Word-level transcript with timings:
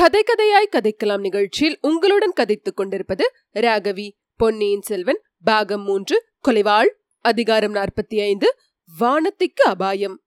கதை 0.00 0.22
கதையாய் 0.22 0.72
கதைக்கலாம் 0.72 1.20
நிகழ்ச்சியில் 1.20 1.78
உங்களுடன் 1.80 2.32
கதைத்துக் 2.40 2.76
கொண்டிருப்பது 2.76 3.32
ராகவி 3.54 4.10
பொன்னியின் 4.36 4.80
செல்வன் 4.80 5.20
பாகம் 5.44 5.82
மூன்று 5.82 6.24
கொலைவாள் 6.48 6.88
அதிகாரம் 7.18 7.74
நாற்பத்தி 7.74 8.20
ஐந்து 8.20 8.54
வானத்திற்கு 9.00 9.64
அபாயம். 9.64 10.22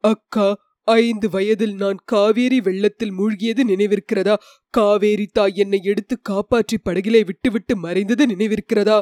அக்கா 0.00 0.58
ஐந்து 0.84 1.30
வயதில் 1.30 1.74
நான் 1.74 1.96
காவேரி 2.04 2.60
வெள்ளத்தில் 2.60 3.12
மூழ்கியது 3.12 3.64
நினைவிருக்கிறதா? 3.66 4.34
காவேரி 4.70 5.26
தாய் 5.26 5.52
என்னை 5.54 5.80
எடுத்து 5.82 6.20
காப்பாற்றி 6.20 6.78
படகிலே 6.84 7.24
விட்டுவிட்டு 7.24 7.76
மறைந்தது 7.76 8.26
நினைவிருக்கிறதா? 8.26 9.00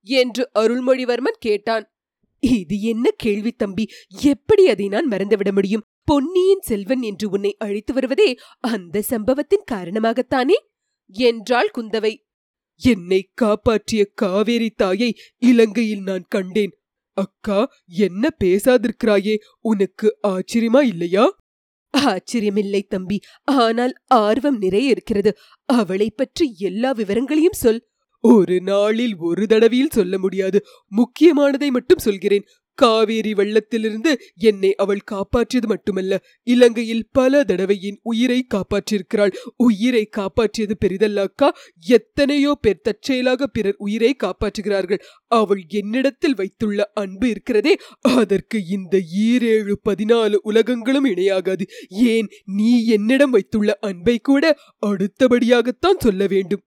என்று 0.00 0.50
அருள்மொழிவர்மன் 0.54 1.38
கேட்டான். 1.38 1.92
இது 2.38 2.80
என்ன 2.80 3.10
கேள்வி 3.16 3.50
தம்பி? 3.50 3.88
எப்படி 4.22 4.68
அதை 4.68 4.88
நான் 4.88 5.08
மறந்துவிட 5.08 5.52
முடியும்? 5.52 5.86
பொன்னியின் 6.06 6.60
செல்வன் 6.60 7.02
என்று 7.02 7.30
உன்னை 7.30 7.56
அழைத்து 7.58 7.94
வருவதே 7.94 8.36
அந்த 8.60 9.02
சம்பவத்தின் 9.02 9.64
காரணமாகத்தானே? 9.70 10.52
என்றாள் 11.06 11.70
குந்தவை. 11.78 12.16
என்னை 12.76 13.30
காப்பாற்றிய 13.34 14.10
காவேரி 14.14 14.70
தாயை 14.70 15.16
இலங்கையில் 15.38 16.02
நான் 16.02 16.24
கண்டேன். 16.28 16.78
அக்கா 17.12 17.72
என்ன 17.86 18.28
பேசாதிருக்கிறாயே? 18.44 19.36
உனக்கு 19.60 20.18
ஆச்சரியமா 20.28 20.82
இல்லையா? 20.82 21.44
ஆச்சரியமில்லை 21.98 22.86
தம்பி. 22.86 23.20
ஆனால் 23.44 23.92
ஆர்வம் 24.06 24.58
நிறைய 24.58 24.88
இருக்கிறது. 24.88 25.36
அவளைப் 25.64 26.16
பற்றி 26.16 26.54
எல்லா 26.58 26.90
விவரங்களையும் 26.90 27.52
சொல். 27.52 27.88
ஒரு 28.20 28.60
நாளில் 28.60 29.16
ஒரு 29.16 29.46
தடவையில் 29.46 29.90
சொல்ல 29.90 30.18
முடியாது. 30.18 30.64
முக்கியமானதை 30.96 31.68
மட்டும் 31.68 31.98
சொல்கிறேன். 31.98 32.44
காவேரி 32.82 33.32
வெள்ளத்திலிருந்து 33.32 34.12
என்னை 34.36 34.70
அவள் 34.74 35.02
காப்பாற்றியது 35.10 35.66
மட்டுமல்ல 35.66 36.20
இலங்கையில் 36.46 37.06
பல 37.12 37.42
தடவை 37.44 37.76
என் 37.82 37.98
உயிரை 38.02 38.46
காப்பாற்றியிருக்கிறாள். 38.54 39.32
உயிரை 39.56 40.04
காப்பாற்றியது 40.16 40.74
பெரிதல்ல 40.84 41.24
அக்கா 41.28 41.48
எத்தனையோ 41.86 42.52
பேர் 42.60 42.82
தற்செயலாக 42.82 43.46
பிறர் 43.46 43.78
உயிரை 43.78 44.12
காப்பாற்றுகிறார்கள். 44.24 45.02
அவள் 45.26 45.62
என்னிடத்தில் 45.68 46.34
வைத்துள்ள 46.34 46.90
அன்பு 46.94 47.28
இருக்கிறதே 47.28 47.74
அதற்கு 48.00 48.58
இந்த 48.68 48.96
ஈரேழு 49.26 49.74
பதினாலு 49.88 50.34
உலகங்களும் 50.42 51.04
இணையாகாது. 51.04 51.64
ஏன் 51.88 52.28
நீ 52.44 52.70
என்னிடம் 52.86 53.30
வைத்துள்ள 53.30 53.78
அன்பை 53.80 54.18
கூட 54.18 54.44
அடுத்தபடியாகத்தான் 54.86 56.02
சொல்ல 56.06 56.26
வேண்டும். 56.26 56.62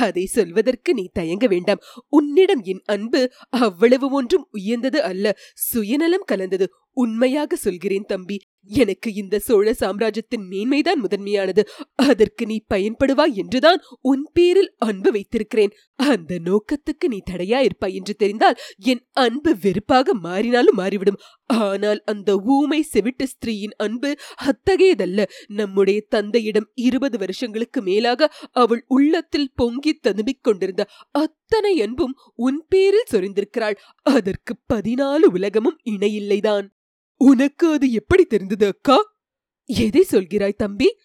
அதை 0.00 0.26
சொல்வதற்கு 0.26 0.94
நீ 0.94 1.10
தயங்க 1.12 1.46
வேண்டாம். 1.46 1.78
உன்னிடம் 2.08 2.62
என் 2.62 2.82
அன்பு 2.84 3.32
அவ்வளவு 3.50 4.10
ஒன்றும் 4.10 4.48
உயர்ந்தது 4.50 5.02
அல்ல. 5.02 5.38
சுயநலம் 5.54 6.22
கலந்தது. 6.24 6.72
உண்மையாக 6.92 7.56
சொல்கிறேன் 7.56 8.04
தம்பி. 8.04 8.40
எனக்கு 8.66 9.14
இந்த 9.14 9.38
சோழ 9.38 9.72
சாம்ராஜ்யத்தின் 9.72 10.48
மேன்மைதான் 10.48 11.00
முதன்மையானது. 11.00 11.68
அதற்கு 11.94 12.46
நீ 12.46 12.64
பயன்படுவாய் 12.74 13.34
என்றுதான் 13.34 13.82
உன் 14.00 14.30
பேரில் 14.32 14.74
அன்பு 14.78 15.10
வைத்திருக்கிறேன். 15.12 15.72
அந்த 15.96 16.38
நோக்கத்துக்கு 16.44 17.08
நீ 17.08 17.22
தடையா 17.30 17.60
இருப்பாய் 17.60 17.94
என்று 17.94 18.14
தெரிந்தால் 18.14 18.56
என் 18.76 19.06
அன்பு 19.12 19.56
வெறுப்பாக 19.60 20.14
மாறினாலும் 20.22 20.78
மாறிவிடும். 20.78 21.20
ஆனால் 21.46 22.02
அந்த 22.04 22.36
ஊமை 22.36 22.82
செவிட்டு 22.82 23.26
ஸ்திரீயின் 23.26 23.76
அன்பு 23.76 24.16
அத்தகையதல்ல. 24.42 25.24
நம்முடைய 25.46 26.00
தந்தையிடம் 26.08 26.70
இருபது 26.74 27.18
வருஷங்களுக்கு 27.18 27.82
மேலாக 27.82 28.32
அவள் 28.52 28.84
உள்ளத்தில் 28.88 29.52
பொங்கி 29.54 30.00
ததும்பிக் 30.02 30.42
கொண்டிருந்த 30.42 30.88
அத்தனை 31.10 31.80
அன்பும் 31.82 32.16
உன் 32.34 32.64
பேரில் 32.68 33.10
சொரிந்திருக்கிறாள். 33.10 33.74
அதற்கு 34.02 34.54
பதினாலு 34.74 35.26
உலகமும் 35.32 35.80
இணையில்லைதான். 35.84 36.68
உனக்கு 37.16 37.72
அது 37.72 37.92
எப்படி 37.92 38.24
தெரிந்தது 38.24 38.66
அக்கா? 38.66 39.16
எதை 39.64 40.06
சொல்கிறாய் 40.10 40.52
தம்பி? 40.52 40.98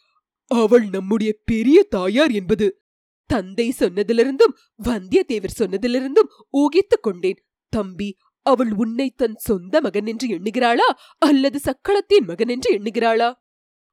அவள் 0.47 0.87
நம்முடைய 0.89 1.35
பெரிய 1.45 1.83
தாயார் 1.83 2.31
என்பது. 2.31 2.81
தந்தை 3.25 3.73
சொன்னதிலிருந்தும் 3.79 4.55
வந்தியத்தேவர் 4.83 5.57
சொன்னதிலிருந்தும் 5.59 6.29
ஊகித்துக் 6.49 7.03
கொண்டேன். 7.03 7.45
தம்பி 7.69 8.15
அவள் 8.41 8.71
உன்னை 8.71 9.09
தன் 9.09 9.35
சொந்த 9.35 9.81
மகன் 9.81 10.05
என்று 10.05 10.27
எண்ணுகிறாளா 10.27 10.93
அல்லது 11.17 11.59
சக்களத்தின் 11.59 12.25
மகன் 12.25 12.47
என்று 12.47 12.79
எண்ணுகிறாளா? 12.79 13.33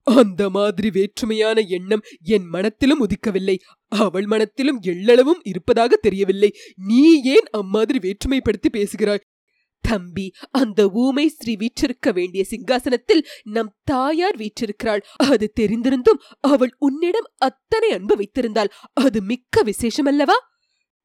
அந்த 0.03 0.51
மாதிரி 0.51 0.91
வேற்றுமையான 0.91 1.69
எண்ணம் 1.69 2.01
என் 2.23 2.45
மனத்திலும் 2.45 3.07
உதிக்கவில்லை. 3.07 3.57
அவள் 3.89 4.27
மனத்திலும் 4.27 4.81
எள்ளளவும் 4.81 5.41
இருப்பதாக 5.43 5.97
தெரியவில்லை. 5.97 6.55
நீ 6.77 7.23
ஏன் 7.23 7.45
அம்மாதிரி 7.51 7.99
வேற்றுமைப்படுத்தி 7.99 8.69
பேசுகிறாய்? 8.71 9.25
தம்பி 9.89 10.27
அந்த 10.51 10.81
ஊமை 11.03 11.27
ஸ்ரீ 11.29 11.55
வீற்றிருக்க 11.57 12.13
வேண்டிய 12.13 12.43
சிங்காசனத்தில் 12.51 13.23
நம் 13.45 13.73
தாயார் 13.85 14.37
வீற்றிருக்கிறாள். 14.37 15.03
அது 15.27 15.47
தெரிந்திருந்தும் 15.61 16.21
அவள் 16.47 16.75
உன்னிடம் 16.79 17.31
அத்தனை 17.39 17.91
அன்பு 17.91 18.17
வைத்திருந்தாள். 18.17 18.71
அது 19.05 19.21
மிக்க 19.23 19.63
விசேஷம் 19.63 20.07
அல்லவா 20.07 20.39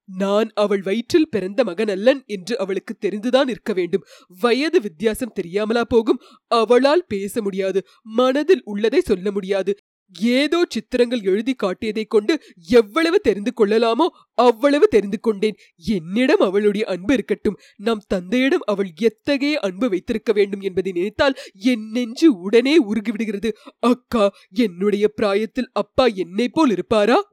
நான் 0.10 0.50
அவள் 0.54 0.82
வயிற்றில் 0.82 1.30
பிறந்த 1.30 1.64
மகன் 1.64 1.88
அல்லன் 1.88 2.22
என்று 2.26 2.54
அவளுக்கு 2.60 2.94
தெரிந்துதான் 2.98 3.50
இருக்க 3.50 3.74
வேண்டும். 3.74 4.06
வயது 4.42 4.80
வித்தியாசம் 4.82 5.34
தெரியாமலா 5.36 5.84
போகும். 5.88 6.20
அவளால் 6.52 7.06
பேச 7.08 7.42
முடியாது. 7.42 7.82
மனதில் 8.02 8.64
உள்ளதை 8.64 9.02
சொல்ல 9.02 9.32
முடியாது. 9.32 9.74
ஏதோ 10.20 10.66
சித்திரங்கள் 10.70 11.22
எழுதி 11.22 11.56
காட்டியதைக் 11.64 12.08
கொண்டு 12.08 12.42
எவ்வளவு 12.70 13.20
தெரிந்து 13.20 13.54
கொள்ளலாமோ 13.56 14.08
அவ்வளவு 14.34 14.88
தெரிந்து 14.88 15.20
கொண்டேன். 15.20 15.56
என்னிடம் 15.76 16.40
அவளுடைய 16.40 16.88
அன்பு 16.88 17.14
இருக்கட்டும். 17.14 17.60
நம் 17.76 18.02
தந்தையிடம் 18.08 18.60
அவள் 18.66 18.92
எத்தகைய 19.00 19.60
அன்பு 19.60 19.90
வைத்திருக்க 19.90 20.34
வேண்டும் 20.34 20.62
என்பதை 20.62 20.92
நினைத்தால் 20.92 21.36
என் 21.54 21.90
நெஞ்சு 21.90 22.40
உடனே 22.40 22.84
உருகிவிடுகிறது. 22.84 23.52
அக்கா 23.80 24.34
என்னுடைய 24.52 25.08
பிராயத்தில் 25.08 25.70
அப்பா 25.74 26.06
என்னை 26.06 26.50
போல் 26.50 26.70
இருப்பாரா? 26.70 27.30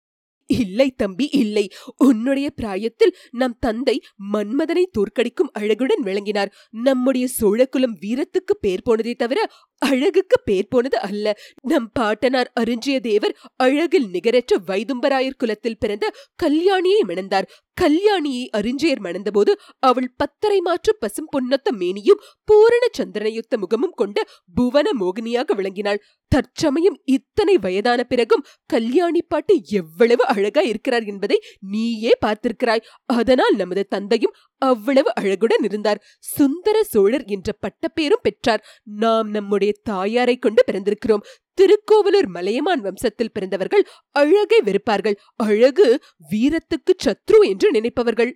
இல்லை 0.47 0.91
தம்பி 0.91 1.29
இல்லை. 1.33 1.69
உன்னுடைய 1.97 2.51
பிராயத்தில் 2.51 3.17
நம் 3.31 3.57
தந்தை 3.61 4.03
மன்மதனை 4.33 4.85
தோற்கடிக்கும் 4.91 5.51
அழகுடன் 5.53 6.01
விளங்கினார். 6.01 6.55
நம்முடைய 6.71 7.29
சோழகுலம் 7.41 7.97
வீரத்துக்கு 8.01 8.55
பேர் 8.61 8.83
போனதே 8.83 9.15
தவிர 9.15 9.51
அழகுக்கு 9.83 10.37
பேர் 10.45 10.69
போனது 10.69 10.99
அல்ல. 11.01 11.27
நம் 11.63 11.89
பாட்டனார் 11.93 12.51
அருஞ்சிய 12.61 12.97
தேவர் 13.01 13.37
அழகில் 13.57 14.09
நிகரற்ற 14.11 14.59
வைதும்பராயர் 14.67 15.39
குலத்தில் 15.39 15.79
பிறந்த 15.79 16.07
கல்யாணியை 16.43 17.03
மணந்தார். 17.09 17.49
கல்யாணியை 17.81 18.45
அருஞ்செயர் 18.57 19.03
மணந்தபோது 19.03 19.53
அவள் 19.79 20.09
பத்தரை 20.17 20.61
மாற்று 20.61 20.93
பசும் 20.97 21.29
பொன்னொத்த 21.33 21.69
மேனியும் 21.73 22.23
பூரண 22.45 22.85
சந்திரனயுத்த 22.93 23.57
முகமும் 23.59 23.95
கொண்ட 23.95 24.25
புவன 24.55 24.89
மோகினியாக 24.93 25.55
விளங்கினாள். 25.55 26.01
தற்சமயம் 26.33 26.99
இத்தனை 27.05 27.55
வயதான 27.59 28.01
பிறகும் 28.05 28.45
கல்யாணி 28.67 29.23
பாட்டு 29.23 29.55
எவ்வளவு 29.71 30.25
அழகா 30.27 30.61
இருக்கிறார் 30.61 31.05
என்பதை 31.05 31.39
நீயே 31.67 32.13
பார்த்திருக்கிறாய். 32.27 32.85
அதனால் 33.07 33.57
நமது 33.57 33.85
தந்தையும் 33.89 34.37
அவ்வளவு 34.59 35.11
அழகுடன் 35.15 35.65
இருந்தார். 35.65 36.03
சுந்தர 36.19 36.83
சோழர் 36.83 37.25
என்ற 37.27 37.57
பட்டப்பேரும் 37.61 38.23
பெற்றார். 38.23 38.65
நாம் 38.85 39.31
நம்முடைய 39.31 39.73
தாயாரை 39.83 40.37
கொண்டு 40.39 40.65
பிறந்திருக்கிறோம். 40.67 41.25
திருக்கோவலூர் 41.55 42.27
மலையமான் 42.27 42.83
வம்சத்தில் 42.83 43.33
பிறந்தவர்கள் 43.33 43.85
அழகை 44.11 44.61
வெறுப்பார்கள். 44.65 45.17
அழகு 45.37 46.01
வீரத்துக்கு 46.31 46.95
சத்ரு 47.05 47.41
என்று 47.43 47.71
நினைப்பவர்கள். 47.71 48.33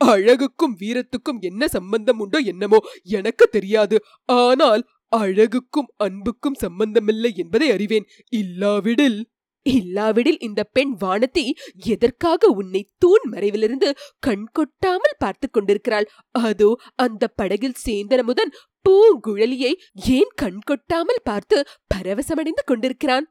அழகுக்கும் 0.00 0.74
வீரத்துக்கும் 0.80 1.40
என்ன 1.40 1.68
சம்பந்தம் 1.68 2.18
உண்டோ 2.18 2.38
என்னமோ 2.38 2.78
எனக்கு 3.02 3.44
தெரியாது. 3.46 3.96
ஆனால் 4.24 4.82
அழகுக்கும் 5.16 5.90
அன்புக்கும் 5.96 6.54
சம்பந்தமில்லை 6.54 7.30
என்பதை 7.36 7.70
அறிவேன். 7.70 8.06
இல்லாவிடில் 8.28 9.18
இல்லாவிடில் 9.66 10.38
இந்த 10.38 10.60
பெண் 10.76 10.92
வானத்தி 11.02 11.44
எதற்காக 11.92 12.48
உன்னை 12.60 12.82
தூண் 12.98 13.24
மறைவிலிருந்து 13.32 13.88
கண் 14.18 14.46
கொட்டாமல் 14.52 15.18
பார்த்து 15.18 15.46
கொண்டிருக்கிறாள்? 15.50 16.06
அதோ 16.42 16.70
அந்த 16.96 17.24
படகில் 17.40 17.80
சேந்தனமுதன் 17.86 18.54
பூங்குழலியை 18.84 19.72
ஏன் 20.16 20.32
கண் 20.34 20.62
கொட்டாமல் 20.64 21.24
பார்த்து 21.24 21.58
பரவசமடைந்து 21.94 22.64
கொண்டிருக்கிறான்? 22.66 23.26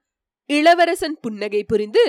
இளவரசன் 0.50 1.18
புன்னகை 1.22 1.64
புரிந்து 1.64 2.06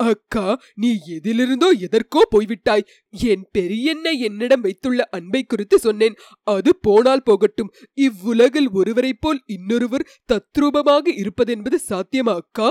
அக்கா 0.00 0.44
நீ 0.74 0.90
எதிலிருந்தோ 1.14 1.68
எதற்கோ 1.86 2.20
போய்விட்டாய். 2.30 2.84
என் 3.12 3.44
பெரியண்ணை 3.56 4.12
என்னிடம் 4.18 4.60
வைத்துள்ள 4.60 5.00
அன்பை 5.10 5.40
குறித்து 5.42 5.76
சொன்னேன். 5.78 6.16
அது 6.54 6.70
போனால் 6.76 7.24
போகட்டும். 7.24 7.72
இவ்வுலகில் 7.98 8.68
ஒருவரைப் 8.72 9.20
போல் 9.20 9.40
இன்னொருவர் 9.46 10.08
தத்ரூபமாக 10.32 11.14
இருப்பதென்பது 11.22 11.78
சாத்தியமா 11.88 12.34
அக்கா? 12.34 12.68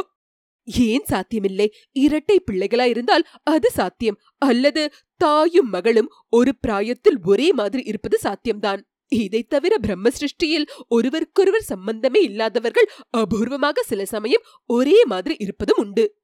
ஏன் 0.75 1.03
சாத்தியமில்லை? 1.03 1.73
இரட்டை 1.91 2.43
பிள்ளைகளா 2.51 2.85
இருந்தால் 2.85 3.27
அது 3.43 3.71
சாத்தியம். 3.71 4.19
அல்லது 4.37 4.91
தாயும் 5.17 5.69
மகளும் 5.69 6.09
ஒரு 6.29 6.55
பிராயத்தில் 6.55 7.17
ஒரே 7.23 7.53
மாதிரி 7.53 7.83
இருப்பது 7.83 8.19
சாத்தியம்தான். 8.23 8.81
இதை 9.07 9.43
தவிர 9.43 9.77
பிரம்ம 9.77 10.09
சிருஷ்டியில் 10.09 10.65
ஒருவருக்கொருவர் 10.87 11.61
சம்பந்தமே 11.61 12.21
இல்லாதவர்கள் 12.21 12.89
அபூர்வமாக 13.17 13.79
சில 13.81 14.05
சமயம் 14.05 14.41
ஒரே 14.65 15.05
மாதிரி 15.05 15.35
இருப்பதும் 15.39 15.77
உண்டு. 15.77 16.17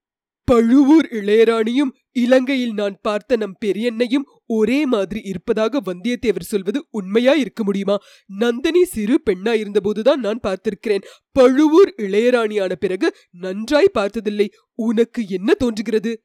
பழுவூர் 0.46 1.08
இளையராணியும் 1.12 1.92
இலங்கையில் 2.12 2.74
நான் 2.74 2.98
பார்த்த 3.02 3.36
நம் 3.36 3.58
பெரியண்ணையும் 3.66 4.26
ஒரே 4.46 4.86
மாதிரி 4.86 5.22
இருப்பதாக 5.24 5.82
வந்தியத்தேவர் 5.86 6.52
சொல்வது 6.52 6.88
உண்மையா 6.90 7.34
இருக்க 7.34 7.64
முடியுமா? 7.64 7.98
நந்தினி 8.26 8.84
சிறு 8.84 9.22
பெண்ணா 9.26 9.54
இருந்தபோதுதான் 9.54 10.20
நான் 10.20 10.40
பார்த்திருக்கிறேன். 10.48 11.04
பழுவூர் 11.32 11.94
இளையராணியான 11.98 12.72
பிறகு 12.80 13.16
நன்றாய் 13.32 13.90
பார்த்ததில்லை. 13.94 14.52
உனக்கு 14.74 15.24
என்ன 15.28 15.54
தோன்றுகிறது? 15.54 16.24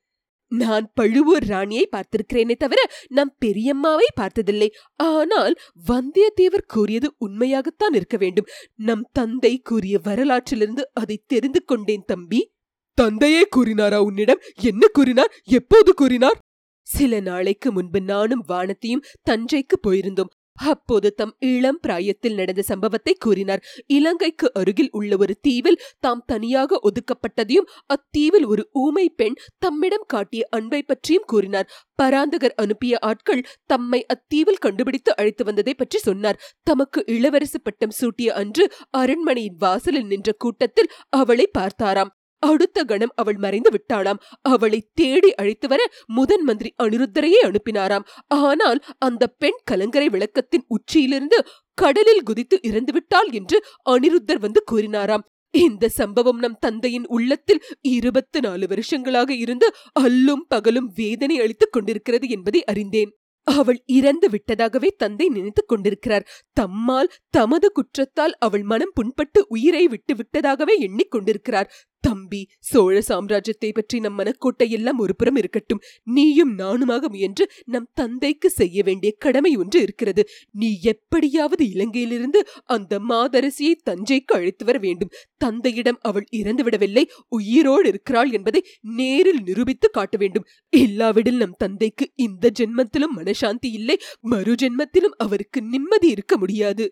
நான் 0.52 0.90
பழுவூர் 0.94 1.44
ராணியை 1.44 1.88
பார்த்திருக்கிறேனே 1.96 2.56
தவிர 2.56 2.90
நம் 3.08 3.36
பெரியம்மாவை 3.44 4.06
பார்த்ததில்லை. 4.14 4.72
ஆனால் 4.96 5.54
வந்தியத்தேவர் 5.88 6.66
கூறியது 6.66 7.14
உண்மையாகத்தான் 7.18 7.94
இருக்க 7.94 8.16
வேண்டும். 8.16 8.46
நம் 8.74 9.08
தந்தை 9.12 9.58
கூறிய 9.58 10.00
வரலாற்றிலிருந்து 10.04 10.80
அதை 10.92 11.22
தெரிந்து 11.26 11.64
கொண்டேன் 11.64 12.06
தம்பி. 12.06 12.56
தந்தையே 13.00 13.42
கூறினாரா 13.56 13.98
உன்னிடம்? 13.98 14.42
என்ன 14.62 14.86
கூறினார்? 14.92 15.32
எப்போது 15.50 15.92
கூறினார்? 15.94 16.40
சில 16.86 17.20
நாளைக்கு 17.20 17.68
முன்பு 17.72 18.00
நானும் 18.02 18.44
வானத்தையும் 18.46 19.06
தஞ்சைக்கு 19.30 19.76
போயிருந்தோம். 19.86 20.32
அப்போது 20.56 21.08
தம் 21.14 21.32
இளம் 21.48 21.78
பிராயத்தில் 21.80 22.34
நடந்த 22.34 22.62
சம்பவத்தை 22.62 23.12
கூறினார். 23.18 23.60
இலங்கைக்கு 23.86 24.46
அருகில் 24.54 24.90
உள்ள 24.90 25.16
ஒரு 25.16 25.34
தீவில் 25.40 25.78
தாம் 26.00 26.22
தனியாக 26.26 26.80
ஒதுக்கப்பட்டதையும் 26.82 27.68
அத்தீவில் 27.94 28.46
ஒரு 28.46 28.62
ஊமை 28.72 29.06
பெண் 29.16 29.36
தம்மிடம் 29.58 30.06
காட்டிய 30.06 30.48
அன்பை 30.50 30.82
பற்றியும் 30.82 31.26
கூறினார். 31.26 31.70
பராந்தகர் 32.02 32.56
அனுப்பிய 32.56 32.96
ஆட்கள் 33.00 33.46
தம்மை 33.66 34.00
அத்தீவில் 34.14 34.62
கண்டுபிடித்து 34.66 35.12
அழைத்து 35.16 35.44
வந்ததை 35.44 35.74
பற்றி 35.74 35.98
சொன்னார். 35.98 36.40
தமக்கு 36.62 37.02
இளவரசு 37.06 37.60
பட்டம் 37.62 37.96
சூட்டிய 38.00 38.28
அன்று 38.42 38.66
அரண்மனையின் 38.90 39.58
வாசலில் 39.58 40.06
நின்ற 40.06 40.32
கூட்டத்தில் 40.38 40.92
அவளை 41.16 41.48
பார்த்தாராம். 41.58 42.12
அடுத்த 42.38 42.84
கணம் 42.84 43.12
அவள் 43.14 43.36
மறைந்து 43.36 43.70
விட்டாளாம். 43.70 44.20
அவளை 44.42 44.80
தேடி 44.94 45.34
அழைத்து 45.34 45.68
வர 45.68 45.80
முதன் 46.06 46.42
மந்திரி 46.42 46.74
அனிருத்தரையே 46.82 47.40
அனுப்பினாராம். 47.42 48.06
ஆனால் 48.26 48.80
அந்த 48.98 49.26
பெண் 49.26 49.58
கலங்கரை 49.64 50.08
விளக்கத்தின் 50.08 50.66
உச்சியிலிருந்து 50.66 51.40
கடலில் 51.74 52.22
குதித்து 52.22 52.58
இறந்து 52.62 52.92
விட்டாள் 52.92 53.30
என்று 53.30 53.64
அனிருத்தர் 53.90 54.38
வந்து 54.38 54.62
கூறினாராம். 54.72 55.26
இந்த 55.50 55.88
சம்பவம் 55.88 56.38
நம் 56.38 56.58
தந்தையின் 56.60 57.06
உள்ளத்தில் 57.06 57.62
இருபத்து 57.80 58.40
நாலு 58.40 58.66
வருஷங்களாக 58.66 59.34
இருந்து 59.34 59.72
அல்லும் 60.00 60.44
பகலும் 60.48 60.92
வேதனை 60.94 61.40
அளித்துக் 61.40 61.72
கொண்டிருக்கிறது 61.72 62.28
என்பதை 62.28 62.64
அறிந்தேன். 62.64 63.12
அவள் 63.46 63.82
இறந்து 63.86 64.28
விட்டதாகவே 64.28 64.88
தந்தை 64.96 65.28
நினைத்துக் 65.28 65.68
கொண்டிருக்கிறார். 65.68 66.26
தம்மால் 66.60 67.08
தமது 67.30 67.72
குற்றத்தால் 67.72 68.34
அவள் 68.38 68.62
மனம் 68.62 68.92
புண்பட்டு 68.92 69.40
உயிரை 69.48 69.88
விட்டு 69.88 70.14
விட்டதாகவே 70.14 70.74
எண்ணிக்கொண்டிருக்கிறார் 70.80 71.70
தம்பி 72.00 72.48
சோழ 72.60 73.00
சாம்ராஜ்யத்தை 73.08 73.70
பற்றி 73.72 74.00
நம் 74.00 74.16
மனக்கோட்டை 74.18 74.70
எல்லாம் 74.70 74.98
ஒருபுறம் 74.98 75.36
இருக்கட்டும். 75.36 75.80
நீயும் 76.02 76.58
நானுமாக 76.58 77.08
முயன்று 77.08 77.50
நம் 77.64 77.88
தந்தைக்கு 77.94 78.50
செய்ய 78.50 78.82
வேண்டிய 78.82 79.12
கடமை 79.18 79.56
ஒன்று 79.56 79.80
இருக்கிறது. 79.80 80.24
நீ 80.50 80.80
எப்படியாவது 80.82 81.64
இலங்கையிலிருந்து 81.64 82.42
அந்த 82.64 83.00
மாதரசியை 83.00 83.74
தஞ்சைக்கு 83.90 84.34
அழைத்து 84.34 84.64
வர 84.64 84.78
வேண்டும். 84.78 85.12
தந்தையிடம் 85.36 85.98
அவள் 86.02 86.26
இறந்துவிடவில்லை 86.32 87.04
உயிரோடு 87.28 87.88
இருக்கிறாள் 87.88 88.30
என்பதை 88.30 88.62
நேரில் 88.80 89.42
நிரூபித்து 89.42 89.90
காட்ட 89.90 90.16
வேண்டும். 90.16 90.46
இல்லாவிடில் 90.68 91.36
நம் 91.36 91.58
தந்தைக்கு 91.58 92.06
இந்த 92.14 92.52
ஜென்மத்திலும் 92.58 93.16
மனசாந்தி 93.16 93.70
இல்லை. 93.72 93.98
மறு 94.20 94.54
ஜென்மத்திலும் 94.54 95.18
அவருக்கு 95.18 95.62
நிம்மதி 95.62 96.08
இருக்க 96.08 96.36
முடியாது. 96.36 96.86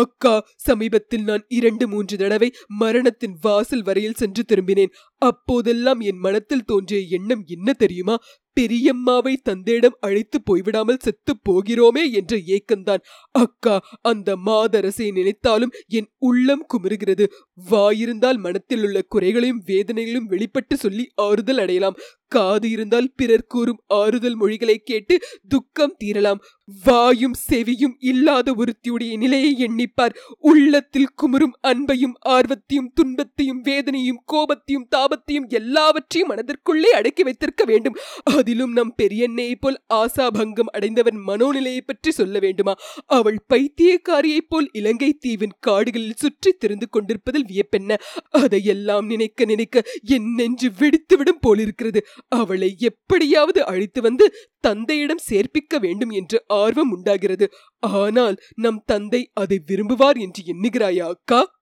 அக்கா 0.00 0.32
சமீபத்தில் 0.56 1.24
நான் 1.24 1.44
இரண்டு 1.48 1.84
மூன்று 1.88 2.16
தடவை 2.16 2.48
மரணத்தின் 2.80 3.36
வாசல் 3.40 3.82
வரையில் 3.82 4.18
சென்று 4.18 4.42
திரும்பினேன். 4.48 4.92
அப்போதெல்லாம் 5.22 6.00
என் 6.00 6.20
மனத்தில் 6.26 6.64
தோன்றிய 6.64 7.00
எண்ணம் 7.16 7.42
என்ன 7.46 7.72
தெரியுமா? 7.72 8.16
பெரியம்மாவை 8.56 9.32
தந்தையிடம் 9.42 9.96
அழைத்து 10.00 10.38
போய்விடாமல் 10.46 11.00
செத்து 11.00 11.32
போகிறோமே 11.48 12.02
என்ற 12.12 12.36
ஏக்கம்தான். 12.54 13.02
அக்கா 13.38 13.74
அந்த 14.02 14.36
மாதரசை 14.46 15.06
நினைத்தாலும் 15.12 15.74
என் 15.88 16.08
உள்ளம் 16.18 16.64
குமுறுகிறது. 16.72 17.26
வாயிருந்தால் 17.70 18.38
மனத்தில் 18.38 18.84
உள்ள 18.84 19.02
குறைகளையும் 19.08 19.62
வேதனைகளையும் 19.66 20.30
வெளிப்பட்டு 20.34 20.76
சொல்லி 20.76 21.06
ஆறுதல் 21.16 21.58
அடையலாம். 21.58 21.98
காது 22.28 22.70
இருந்தால் 22.70 23.12
பிறர் 23.16 23.48
கூறும் 23.48 23.82
ஆறுதல் 23.86 24.34
மொழிகளை 24.34 24.76
கேட்டு 24.84 25.18
துக்கம் 25.48 25.96
தீரலாம். 26.04 26.40
வாயும் 26.84 27.34
செவியும் 27.50 27.94
இல்லாத 27.98 28.54
ஒருத்தியுடைய 28.54 29.16
நிலையை 29.16 29.52
எண்ணிப்பார். 29.58 30.14
உள்ளத்தில் 30.38 31.14
குமுறும் 31.22 31.54
அன்பையும் 31.68 32.16
ஆர்வத்தையும் 32.28 32.90
துன்பத்தையும் 32.94 33.60
வேதனையும் 33.60 34.22
கோபத்தையும் 34.32 34.88
தாபத்தையும் 34.96 35.48
எல்லாவற்றையும் 35.48 36.30
மனதிற்குள்ளே 36.30 36.90
அடக்கி 36.92 37.22
வைத்திருக்க 37.22 37.64
வேண்டும். 37.64 37.96
அதிலும் 38.22 38.72
நம் 38.72 38.94
பெரியண்ணையை 39.02 39.54
போல் 39.60 39.80
ஆசாபங்கம் 39.94 40.72
அடைந்தவன் 40.72 41.18
மனோநிலையை 41.26 41.80
பற்றி 41.86 42.10
சொல்ல 42.10 42.38
வேண்டுமா? 42.38 42.74
அவள் 43.06 43.38
பைத்தியக்காரியைப் 43.54 44.48
போல் 44.48 44.68
இலங்கை 44.72 45.12
தீவின் 45.12 45.56
காடுகளில் 45.60 46.16
சுற்றி 46.16 46.52
திரிந்து 46.52 46.88
கொண்டிருப்பதில் 46.88 47.46
வியப்பென்ன? 47.48 47.96
அதையெல்லாம் 48.30 49.06
நினைக்க 49.06 49.44
நினைக்க 49.44 49.82
என் 50.02 50.34
நெஞ்சு 50.34 50.70
வெடித்துவிடும் 50.78 51.40
போலிருக்கிறது. 51.40 52.06
அவளை 52.28 52.76
எப்படியாவது 52.78 53.66
அழைத்து 53.66 54.02
வந்து 54.02 54.34
தந்தையிடம் 54.60 55.26
சேர்ப்பிக்க 55.30 55.78
வேண்டும் 55.80 56.10
என்று 56.10 56.44
ஆர்வம் 56.46 56.90
உண்டாகிறது. 56.90 57.48
ஆனால் 57.78 58.36
நம் 58.54 58.82
தந்தை 58.86 59.30
அதை 59.34 59.62
விரும்புவார் 59.66 60.18
என்று 60.18 60.42
எண்ணுகிறாயா 60.46 61.06
அக்கா? 61.08 61.56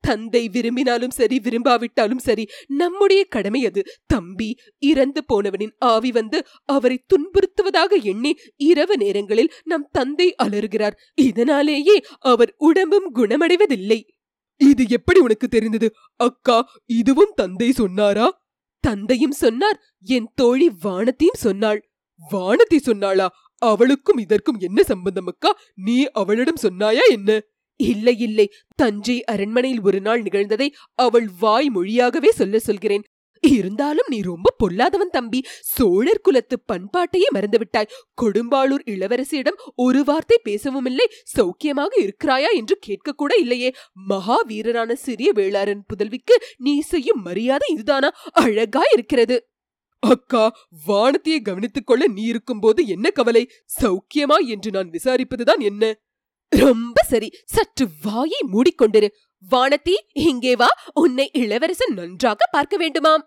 தந்தை 0.00 0.48
விரும்பினாலும் 0.48 1.10
சரி 1.10 1.40
விரும்பாவிட்டாலும் 1.44 2.18
சரி 2.18 2.48
நம்முடைய 2.66 3.24
கடமை 3.24 3.66
அது. 3.66 3.84
தம்பி 4.06 4.56
இறந்து 4.78 5.24
போனவனின் 5.32 5.74
ஆவி 5.78 6.10
வந்து 6.10 6.46
அவரை 6.64 7.04
துன்புறுத்துவதாக 7.06 8.02
எண்ணி 8.02 8.38
இரவு 8.56 8.96
நேரங்களில் 8.96 9.52
நம் 9.64 9.88
தந்தை 9.92 10.34
அலறுகிறார். 10.42 10.98
இதனாலேயே 11.14 12.04
அவர் 12.18 12.54
உடம்பும் 12.56 13.14
குணமடைவதில்லை. 13.14 14.00
இது 14.56 14.88
எப்படி 14.88 15.20
உனக்கு 15.20 15.48
தெரிந்தது? 15.48 15.94
அக்கா 16.16 16.70
இதுவும் 16.86 17.32
தந்தை 17.34 17.72
சொன்னாரா? 17.72 18.43
தந்தையும் 18.86 19.36
சொன்னார் 19.42 19.78
என் 20.14 20.28
தோழி 20.34 20.66
வானத்தையும் 20.80 21.42
சொன்னாள். 21.46 21.80
வானத்தை 22.30 22.78
சொன்னாளா? 22.78 23.26
அவளுக்கும் 23.62 24.18
இதற்கும் 24.18 24.58
என்ன 24.58 24.80
சம்பந்தம் 24.82 25.26
அக்கா? 25.26 25.50
நீ 25.74 25.96
அவளிடம் 26.12 26.62
சொன்னாயா 26.62 27.04
என்ன? 27.10 27.30
இல்லை 27.80 28.14
இல்லை. 28.18 28.46
தஞ்சை 28.74 29.16
அரண்மனையில் 29.24 29.82
ஒரு 29.82 30.00
நாள் 30.00 30.22
நிகழ்ந்ததை 30.22 30.68
அவள் 30.94 31.28
வாய் 31.40 31.68
மொழியாகவே 31.74 32.30
சொல்ல 32.30 32.58
சொல்கிறேன். 32.58 33.04
இருந்தாலும் 33.50 34.06
நீ 34.08 34.20
ரொம்ப 34.20 34.54
பொல்லாதவன் 34.64 35.10
தம்பி. 35.10 35.44
சோழர் 35.60 36.20
குலத்து 36.20 36.62
பண்பாட்டையே 36.72 37.28
மறந்துவிட்டாய். 37.34 37.90
கொடும்பாளூர் 38.22 38.84
இளவரசியிடம் 38.84 39.60
ஒரு 39.76 40.04
வார்த்தை 40.04 40.40
பேசவும் 40.42 40.84
இல்லை. 40.84 41.10
சௌக்கியமாக 41.36 41.92
இருக்கிறாயா 41.96 42.46
என்று 42.54 42.78
கேட்கக்கூட 42.86 43.38
இல்லையே. 43.38 43.74
மகாவீரரான 44.08 44.92
சிறிய 44.92 45.32
வேளாரன் 45.34 45.84
புதல்விக்கு 45.86 46.36
நீ 46.56 46.80
செய்யும் 46.80 47.22
மரியாதை 47.22 47.68
இதுதானா? 47.72 48.10
அழகா 48.32 48.82
இருக்கிறது. 48.92 49.48
அக்கா 49.98 50.56
வானத்தையே 50.86 51.42
கவனித்துக் 51.42 51.86
கொள்ள 51.86 52.06
நீ 52.06 52.22
இருக்கும்போது 52.22 52.86
என்ன 52.86 53.10
கவலை? 53.10 53.50
சௌக்கியமா 53.82 54.46
என்று 54.46 54.70
நான் 54.70 54.90
விசாரிப்பதுதான் 54.90 55.58
என்ன? 55.58 55.98
ரொம்ப 56.48 57.02
சரி. 57.02 57.30
சற்று 57.44 57.88
வாயை 58.02 58.40
மூடிக்கொண்டிரு. 58.52 59.08
வானதி 59.50 59.94
இங்கே 60.12 60.56
வா. 60.56 60.68
உன்னை 60.94 61.30
இளவரசன் 61.32 61.94
நன்றாக 61.94 62.48
பார்க்க 62.50 62.78
வேண்டுமாம். 62.78 63.22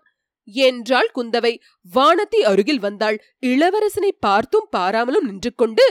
என்றாள் 0.64 1.10
குந்தவை. 1.14 1.54
வானத்தி 1.92 2.40
அருகில் 2.50 2.80
வந்தாள். 2.80 3.16
இளவரசனை 3.52 4.12
பார்த்தும் 4.20 4.68
பாராமலும் 4.70 5.26
நின்று 5.26 5.52
கொண்டு 5.54 5.86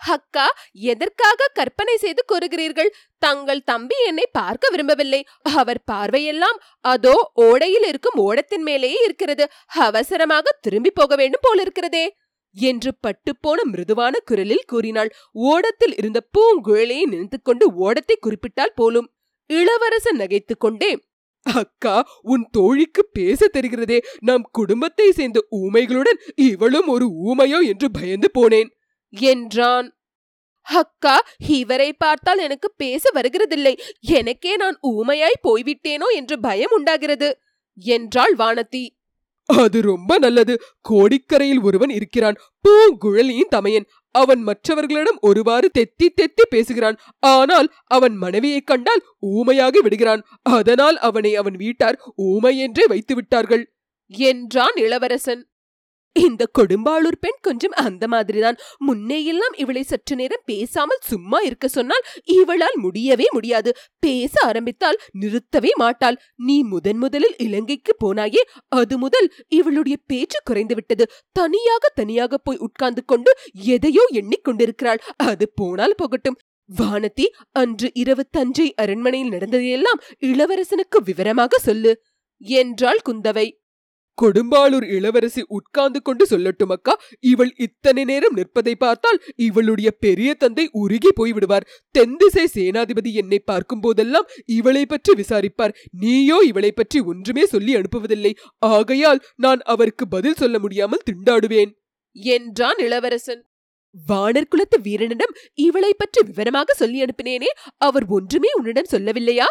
அக்கா 0.00 0.46
எதற்காக 0.72 1.46
கற்பனை 1.52 1.94
செய்து 1.96 2.22
கூறுகிறீர்கள்? 2.32 2.90
தங்கள் 3.22 3.62
தம்பி 3.64 3.96
என்னை 4.06 4.26
பார்க்க 4.32 4.70
விரும்பவில்லை. 4.70 5.20
அவர் 5.54 5.80
பார்வையெல்லாம் 5.84 6.58
அதோ 6.84 7.14
ஓடையில் 7.46 7.86
இருக்கும் 7.88 8.18
ஓடத்தின் 8.18 8.62
மேலேயே 8.62 8.98
இருக்கிறது. 9.04 9.44
அவசரமாக 9.86 10.56
திரும்பி 10.60 10.90
போக 10.90 11.16
வேண்டும் 11.16 11.44
போலிருக்கிறதே 11.46 12.04
என்று 12.56 12.90
பட்டுப்போன 13.06 13.58
மிருதுவான 13.72 14.14
குரலில் 14.24 14.68
கூறினாள். 14.72 15.10
ஓடத்தில் 15.32 15.94
இருந்த 15.96 16.20
பூங்குழலியை 16.38 17.06
நினைத்து 17.06 17.40
கொண்டு 17.42 17.66
ஓடத்தை 17.76 18.16
குறிப்பிட்டால் 18.18 18.76
போலும். 18.76 19.08
இளவரசன் 19.50 20.20
நகைத்துக்கொண்டே 20.20 20.92
அக்கா 21.54 22.08
உன் 22.22 22.46
தோழிக்கு 22.50 23.04
பேச 23.12 23.48
தெரிகிறதே 23.52 23.98
நம் 24.20 24.46
குடும்பத்தை 24.52 25.12
சேர்ந்த 25.12 25.46
ஊமைகளுடன் 25.50 26.18
இவளும் 26.34 26.86
ஒரு 26.86 27.06
ஊமையோ 27.24 27.66
என்று 27.66 27.90
பயந்து 27.90 28.30
போனேன். 28.38 28.68
என்றான். 29.10 29.94
அக்கா 30.62 31.22
இவரை 31.38 31.92
பார்த்தால் 31.92 32.38
எனக்கு 32.38 32.72
பேச 32.76 33.10
வருகிறதில்லை. 33.14 33.78
எனக்கே 34.00 34.56
நான் 34.56 34.78
ஊமையாய் 34.82 35.42
போய்விட்டேனோ 35.42 36.08
என்று 36.14 36.40
பயம் 36.40 36.70
உண்டாகிறது 36.70 37.38
என்றாள் 37.74 38.34
வானதி. 38.34 38.84
அது 39.44 39.82
ரொம்ப 39.82 40.18
நல்லது. 40.18 40.62
கோடிக்கரையில் 40.88 41.62
ஒருவன் 41.62 41.88
இருக்கிறான். 41.88 42.36
பூங்குழலியின் 42.64 43.48
தமையன். 43.48 43.86
அவன் 44.16 44.42
மற்றவர்களிடம் 44.42 45.18
ஒருவாறு 45.20 45.70
தெத்தி 45.78 46.08
தெத்தி 46.08 46.44
பேசுகிறான். 46.48 46.96
ஆனால் 47.20 47.68
அவன் 47.86 48.16
மனைவியைக் 48.16 48.66
கண்டால் 48.66 49.02
ஊமையாகி 49.26 49.78
விடுகிறான். 49.78 50.22
அதனால் 50.42 50.98
அவனை 50.98 51.36
அவன் 51.36 51.56
வீட்டார் 51.56 52.00
ஊமை 52.16 52.58
என்றே 52.58 52.86
வைத்து 52.86 53.14
விட்டார்கள் 53.14 53.64
என்றான் 54.06 54.76
இளவரசன். 54.76 55.42
இந்த 56.16 56.42
கொடும்பாளூர் 56.58 57.18
பெண் 57.20 57.38
கொஞ்சம் 57.40 57.74
அந்த 57.76 58.04
மாதிரிதான். 58.08 58.58
முன்னேயெல்லாம் 58.86 59.54
இவளை 59.56 59.82
சற்று 59.82 60.16
நேரம் 60.16 60.44
பேசாமல் 60.44 61.02
சும்மா 61.02 61.38
இருக்க 61.40 61.68
சொன்னால் 61.68 62.04
இவளால் 62.24 62.76
முடியவே 62.76 63.26
முடியாது. 63.32 63.72
பேச 63.98 64.34
ஆரம்பித்தால் 64.46 65.00
நிறுத்தவே 65.20 65.72
மாட்டாள். 65.76 66.18
நீ 66.34 66.62
முதன் 66.62 66.98
முதலில் 66.98 67.36
இலங்கைக்கு 67.38 67.94
போனாயே 68.04 68.42
அது 68.68 68.98
முதல் 68.98 69.28
இவளுடைய 69.48 69.98
பேச்சு 70.06 70.40
குறைந்துவிட்டது. 70.50 71.04
தனியாக 71.32 71.92
தனியாக 71.94 72.38
போய் 72.38 72.58
உட்கார்ந்து 72.58 73.04
கொண்டு 73.04 73.32
எதையோ 73.74 74.06
எண்ணிக்கொண்டிருக்கிறாள் 74.12 75.02
அது 75.26 75.46
போனால் 75.54 75.94
போகட்டும். 75.96 76.38
வானதி 76.78 77.26
அன்று 77.52 77.88
இரவு 77.94 78.22
தஞ்சை 78.30 78.68
அரண்மனையில் 78.74 79.28
நடந்ததையெல்லாம் 79.28 80.02
இளவரசனுக்கு 80.20 80.98
விவரமாக 81.04 81.58
சொல்லு. 81.58 81.92
என்றாள் 82.40 83.00
குந்தவை. 83.08 83.46
கொடும்பாளூர் 84.22 84.86
இளவரசி 84.96 85.42
உட்கார்ந்து 85.48 86.00
கொண்டு 86.02 86.24
சொல்லட்டும் 86.30 86.72
அக்கா. 86.76 86.94
இவள் 87.20 87.52
இத்தனை 87.56 88.04
நேரம் 88.04 88.34
நிற்பதை 88.34 88.74
பார்த்தால் 88.74 89.22
இவளுடைய 89.36 89.90
பெரிய 89.90 90.34
தந்தை 90.34 90.64
உருகி 90.72 91.10
போய்விடுவார். 91.20 91.66
தென்திசை 91.90 92.46
சேனாதிபதி 92.54 93.12
என்னை 93.12 93.38
பார்க்கும் 93.38 93.80
போதெல்லாம் 93.80 94.28
இவளை 94.44 94.84
பற்றி 94.86 95.14
விசாரிப்பார். 95.14 95.76
நீயோ 96.00 96.38
இவளை 96.42 96.72
பற்றி 96.72 97.00
ஒன்றுமே 97.00 97.46
சொல்லி 97.46 97.74
அனுப்புவதில்லை. 97.76 98.32
ஆகையால் 98.58 99.22
நான் 99.36 99.60
அவருக்கு 99.60 100.06
பதில் 100.08 100.34
சொல்ல 100.34 100.58
முடியாமல் 100.58 101.06
திண்டாடுவேன். 101.10 101.72
என்றான் 102.16 102.78
இளவரசன். 102.78 103.42
வானர் 104.08 104.48
குலத்து 104.48 104.78
வீரனிடம் 104.80 105.36
இவளை 105.54 105.92
பற்றி 105.96 106.20
விவரமாக 106.22 106.74
சொல்லி 106.74 106.98
அனுப்பினேனே. 107.02 107.50
அவர் 107.76 108.06
ஒன்றுமே 108.08 108.50
உன்னிடம் 108.56 108.90
சொல்லவில்லையா? 108.90 109.46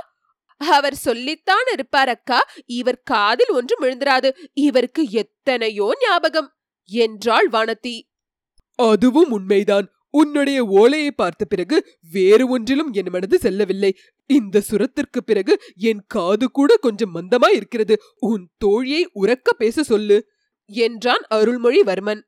அவர் 0.57 0.95
சொல்லித்தான் 0.95 1.63
இருப்பார் 1.73 2.09
அக்கா. 2.09 2.45
இவர் 2.65 3.01
காதில் 3.03 3.49
ஒன்றும் 3.49 3.81
விழுந்திராது. 3.81 4.31
இவருக்கு 4.53 5.11
எத்தனையோ 5.11 5.97
ஞாபகம். 5.99 6.53
என்றாள் 6.83 7.49
வானதி. 7.49 8.01
அதுவும் 8.75 9.31
உண்மைதான். 9.31 9.89
உன்னுடைய 10.09 10.63
ஓலையை 10.63 11.11
பார்த்த 11.11 11.45
பிறகு 11.45 11.97
வேறு 12.11 12.47
ஒன்றிலும் 12.47 12.91
என் 12.91 13.09
மனது 13.11 13.39
செல்லவில்லை. 13.39 13.97
இந்த 14.25 14.61
சுரத்திற்கு 14.71 15.21
பிறகு 15.25 15.61
என் 15.75 16.03
காது 16.07 16.51
கூட 16.51 16.77
கொஞ்சம் 16.77 17.15
மந்தமா 17.15 17.49
இருக்கிறது 17.49 18.01
உன் 18.19 18.49
தோழியை 18.65 19.03
உறக்க 19.15 19.53
பேச 19.57 19.83
சொல்லு. 19.83 20.31
என்றான் 20.65 21.21
அருள்மொழிவர்மன். 21.29 22.21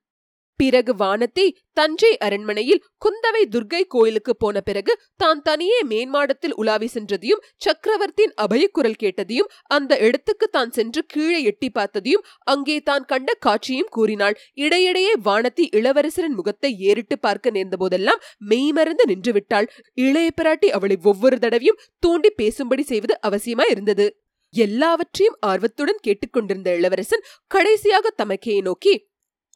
பிறகு 0.59 0.93
வானத்தி 0.95 1.45
தஞ்சை 1.73 2.11
அரண்மனையில் 2.17 2.83
குந்தவை 3.05 3.41
துர்க்கை 3.49 3.81
கோயிலுக்கு 3.87 4.33
போன 4.35 4.61
பிறகு 4.61 4.93
தான் 5.15 5.41
தனியே 5.41 5.79
மேன்மாடத்தில் 5.89 6.55
உலாவி 6.55 6.87
சென்றதையும் 6.93 7.43
சக்கரவர்த்தியின் 7.57 8.33
அபயக்குரல் 8.37 8.99
கேட்டதையும் 8.99 9.51
அந்த 9.67 9.93
இடத்துக்கு 9.99 10.47
தான் 10.47 10.73
சென்று 10.77 11.01
கீழே 11.07 11.39
எட்டி 11.43 11.69
பார்த்ததையும் 11.69 12.25
அங்கே 12.47 12.77
தான் 12.81 13.05
கண்ட 13.05 13.35
காட்சியும் 13.39 13.91
கூறினாள். 13.91 14.37
இடையிடையே 14.57 15.13
வானத்தி 15.25 15.65
இளவரசரின் 15.71 16.37
முகத்தை 16.39 16.71
ஏறிட்டு 16.89 17.17
பார்க்க 17.19 17.55
நேர்ந்த 17.57 17.77
போதெல்லாம் 17.77 18.23
மெய்மறந்து 18.45 19.05
நின்று 19.05 19.33
விட்டாள். 19.33 19.67
இளைய 19.97 20.29
பிராட்டி 20.37 20.69
அவளை 20.69 20.97
ஒவ்வொரு 21.03 21.37
தடவையும் 21.39 21.81
தூண்டி 22.03 22.31
பேசும்படி 22.37 22.83
செய்வது 22.83 23.15
அவசியமா 23.27 23.67
இருந்தது. 23.71 24.07
எல்லாவற்றையும் 24.55 25.37
ஆர்வத்துடன் 25.41 26.03
கேட்டுக்கொண்டிருந்த 26.05 26.69
இளவரசன் 26.75 27.25
கடைசியாக 27.51 28.11
தமக்கையை 28.17 28.61
நோக்கி 28.61 28.93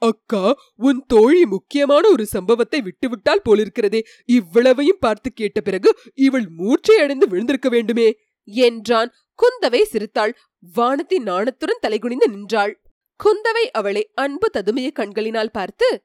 அக்கா 0.02 0.60
உன் 0.76 1.06
தோழி 1.08 1.46
முக்கியமான 1.46 2.10
ஒரு 2.10 2.26
சம்பவத்தை 2.26 2.82
விட்டுவிட்டால் 2.82 3.42
போலிருக்கிறதே. 3.50 4.02
இவ்வளவையும் 4.26 4.98
பார்த்து 5.00 5.34
கேட்ட 5.34 5.62
பிறகு 5.62 5.98
இவள் 6.14 6.48
மூர்ச்சையடைந்து 6.58 7.28
விழுந்திருக்க 7.30 7.70
வேண்டுமே 7.70 8.18
என்றான். 8.44 9.12
குந்தவை 9.40 9.82
சிரித்தாள். 9.82 10.38
வானத்தி 10.76 11.18
நாணத்துடன் 11.20 11.84
தலைகுனிந்து 11.88 12.28
நின்றாள். 12.28 12.82
குந்தவை 13.24 13.66
அவளை 13.72 14.12
அன்பு 14.14 14.50
ததுமைய 14.54 14.92
கண்களினால் 14.92 15.52
பார்த்து 15.52 16.04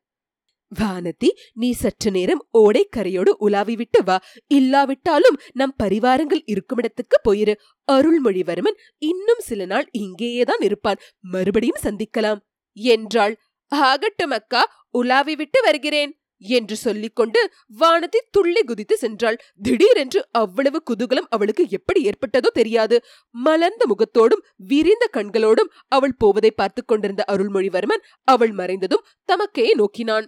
வானதி 0.80 1.28
நீ 1.52 1.72
சற்று 1.72 2.10
நேரம் 2.10 2.48
ஓடைக்கரையோடு 2.58 3.32
கரையோடு 3.40 4.02
வா. 4.04 4.22
இல்லாவிட்டாலும் 4.46 5.40
நம் 5.52 5.74
பரிவாரங்கள் 5.82 6.42
இருக்குமிடத்துக்கு 6.46 7.18
போயிரு. 7.28 7.54
அருள்மொழிவர்மன் 7.92 8.78
இன்னும் 8.98 9.38
சில 9.38 9.64
நாள் 9.64 9.88
இங்கேயேதான் 9.92 10.60
இருப்பான். 10.60 10.96
மறுபடியும் 11.20 11.82
சந்திக்கலாம் 11.82 12.38
என்றாள். 12.72 13.40
ஆகட்டும் 13.72 14.30
அக்கா 14.30 14.62
உலாவி 14.90 15.34
விட்டு 15.36 15.60
வருகிறேன் 15.62 16.12
என்று 16.42 16.76
சொல்லிக்கொண்டு 16.76 17.40
வானதி 17.80 18.20
துள்ளி 18.30 18.62
குதித்து 18.64 18.94
சென்றாள். 19.00 19.38
திடீரென்று 19.62 20.20
அவ்வளவு 20.32 20.78
குதூகலம் 20.90 21.28
அவளுக்கு 21.28 21.64
எப்படி 21.70 22.00
ஏற்பட்டதோ 22.08 22.50
தெரியாது. 22.52 22.96
மலர்ந்த 23.34 23.84
முகத்தோடும் 23.86 24.44
விரிந்த 24.56 25.04
கண்களோடும் 25.12 25.72
அவள் 25.88 26.16
போவதை 26.18 26.50
பார்த்து 26.50 26.84
கொண்டிருந்த 26.84 27.24
அருள்மொழிவர்மன் 27.32 28.06
அவள் 28.28 28.52
மறைந்ததும் 28.52 29.06
தமக்கே 29.28 29.66
நோக்கினான். 29.74 30.26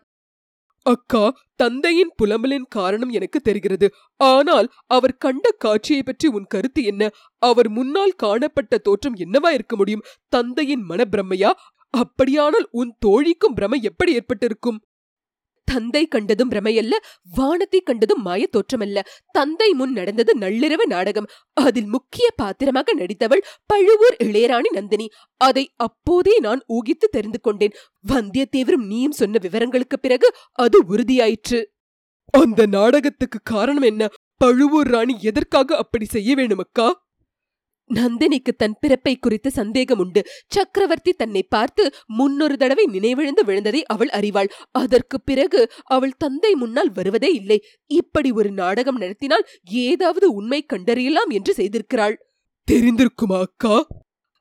அக்கா 0.86 1.22
தந்தையின் 1.54 2.12
புலம்பலின் 2.16 2.66
காரணம் 2.68 3.10
எனக்கு 3.10 3.40
தெரிகிறது. 3.40 3.86
ஆனால் 4.16 4.68
அவர் 4.86 5.16
கண்ட 5.16 5.50
காட்சியை 5.58 6.02
பற்றி 6.02 6.26
உன் 6.28 6.46
கருத்து 6.46 6.84
என்ன? 6.84 7.10
அவர் 7.42 7.68
முன்னால் 7.68 8.14
காணப்பட்ட 8.16 8.78
தோற்றம் 8.78 9.16
என்னவா 9.16 9.50
இருக்க 9.52 9.76
முடியும்? 9.76 10.04
தந்தையின் 10.28 10.84
மனப்பிரமையா? 10.88 11.50
அப்படியானால் 11.90 12.68
உன் 12.70 12.96
தோழிக்கும் 13.06 13.54
பிரமை 13.54 13.82
எப்படி 13.82 14.12
ஏற்பட்டிருக்கும்? 14.12 14.82
தந்தை 15.64 16.06
கண்டதும் 16.06 16.50
பிரமையல்ல 16.50 16.92
வானத்தை 17.34 17.80
கண்டதும் 17.80 18.22
மாய 18.22 18.48
தோற்றமல்ல. 18.52 18.98
தந்தை 19.32 19.72
முன் 19.72 19.92
நடந்தது 19.92 20.38
நள்ளிரவு 20.38 20.86
நாடகம். 20.86 21.26
அதில் 21.52 21.86
முக்கிய 21.86 22.30
பாத்திரமாக 22.36 22.94
நடித்தவள் 22.94 23.42
பழுவூர் 23.66 24.16
இளையராணி 24.24 24.70
நந்தினி. 24.72 25.08
அதை 25.36 25.72
அப்போதே 25.76 26.38
நான் 26.38 26.62
ஊகித்து 26.68 27.08
தெரிந்து 27.10 27.40
கொண்டேன். 27.40 27.72
வந்தியத்தேவரும் 28.08 28.86
நீயும் 28.86 29.12
சொன்ன 29.12 29.38
விவரங்களுக்கு 29.42 29.98
பிறகு 30.00 30.34
அது 30.52 30.84
உறுதியாயிற்று. 30.84 31.64
அந்த 32.30 32.66
நாடகத்துக்கு 32.66 33.38
காரணம் 33.42 33.82
என்ன? 33.82 34.08
பழுவூர் 34.36 34.86
ராணி 34.86 35.16
எதற்காக 35.20 35.76
அப்படி 35.76 36.04
செய்ய 36.04 36.34
வேணுமக்கா 36.34 36.92
நந்தினிக்கு 37.94 38.52
தன் 38.56 38.76
பிறப்பை 38.80 39.16
குறித்து 39.16 39.50
சந்தேகம் 39.50 39.98
உண்டு 39.98 40.20
சக்கரவர்த்தி 40.46 41.12
தன்னை 41.12 41.42
பார்த்து 41.42 41.84
முன்னொரு 42.06 42.56
தடவை 42.56 42.84
நினைவிழந்து 42.92 43.44
விழுந்ததை 43.46 43.82
அவள் 43.86 44.08
அறிவாள். 44.08 44.50
அதற்கு 44.70 45.20
பிறகு 45.20 45.70
அவள் 45.84 46.18
தந்தை 46.18 46.54
முன்னால் 46.54 46.92
வருவதே 46.92 47.32
இல்லை. 47.32 47.58
இப்படி 47.90 48.30
ஒரு 48.30 48.50
நாடகம் 48.50 48.96
நடத்தினால் 48.96 49.48
ஏதாவது 49.84 50.32
உண்மை 50.32 50.66
கண்டறியலாம் 50.72 51.28
என்று 51.28 51.54
செய்திருக்கிறாள். 51.54 52.16
தெரிந்திருக்குமா 52.68 53.38
அக்கா? 53.40 53.86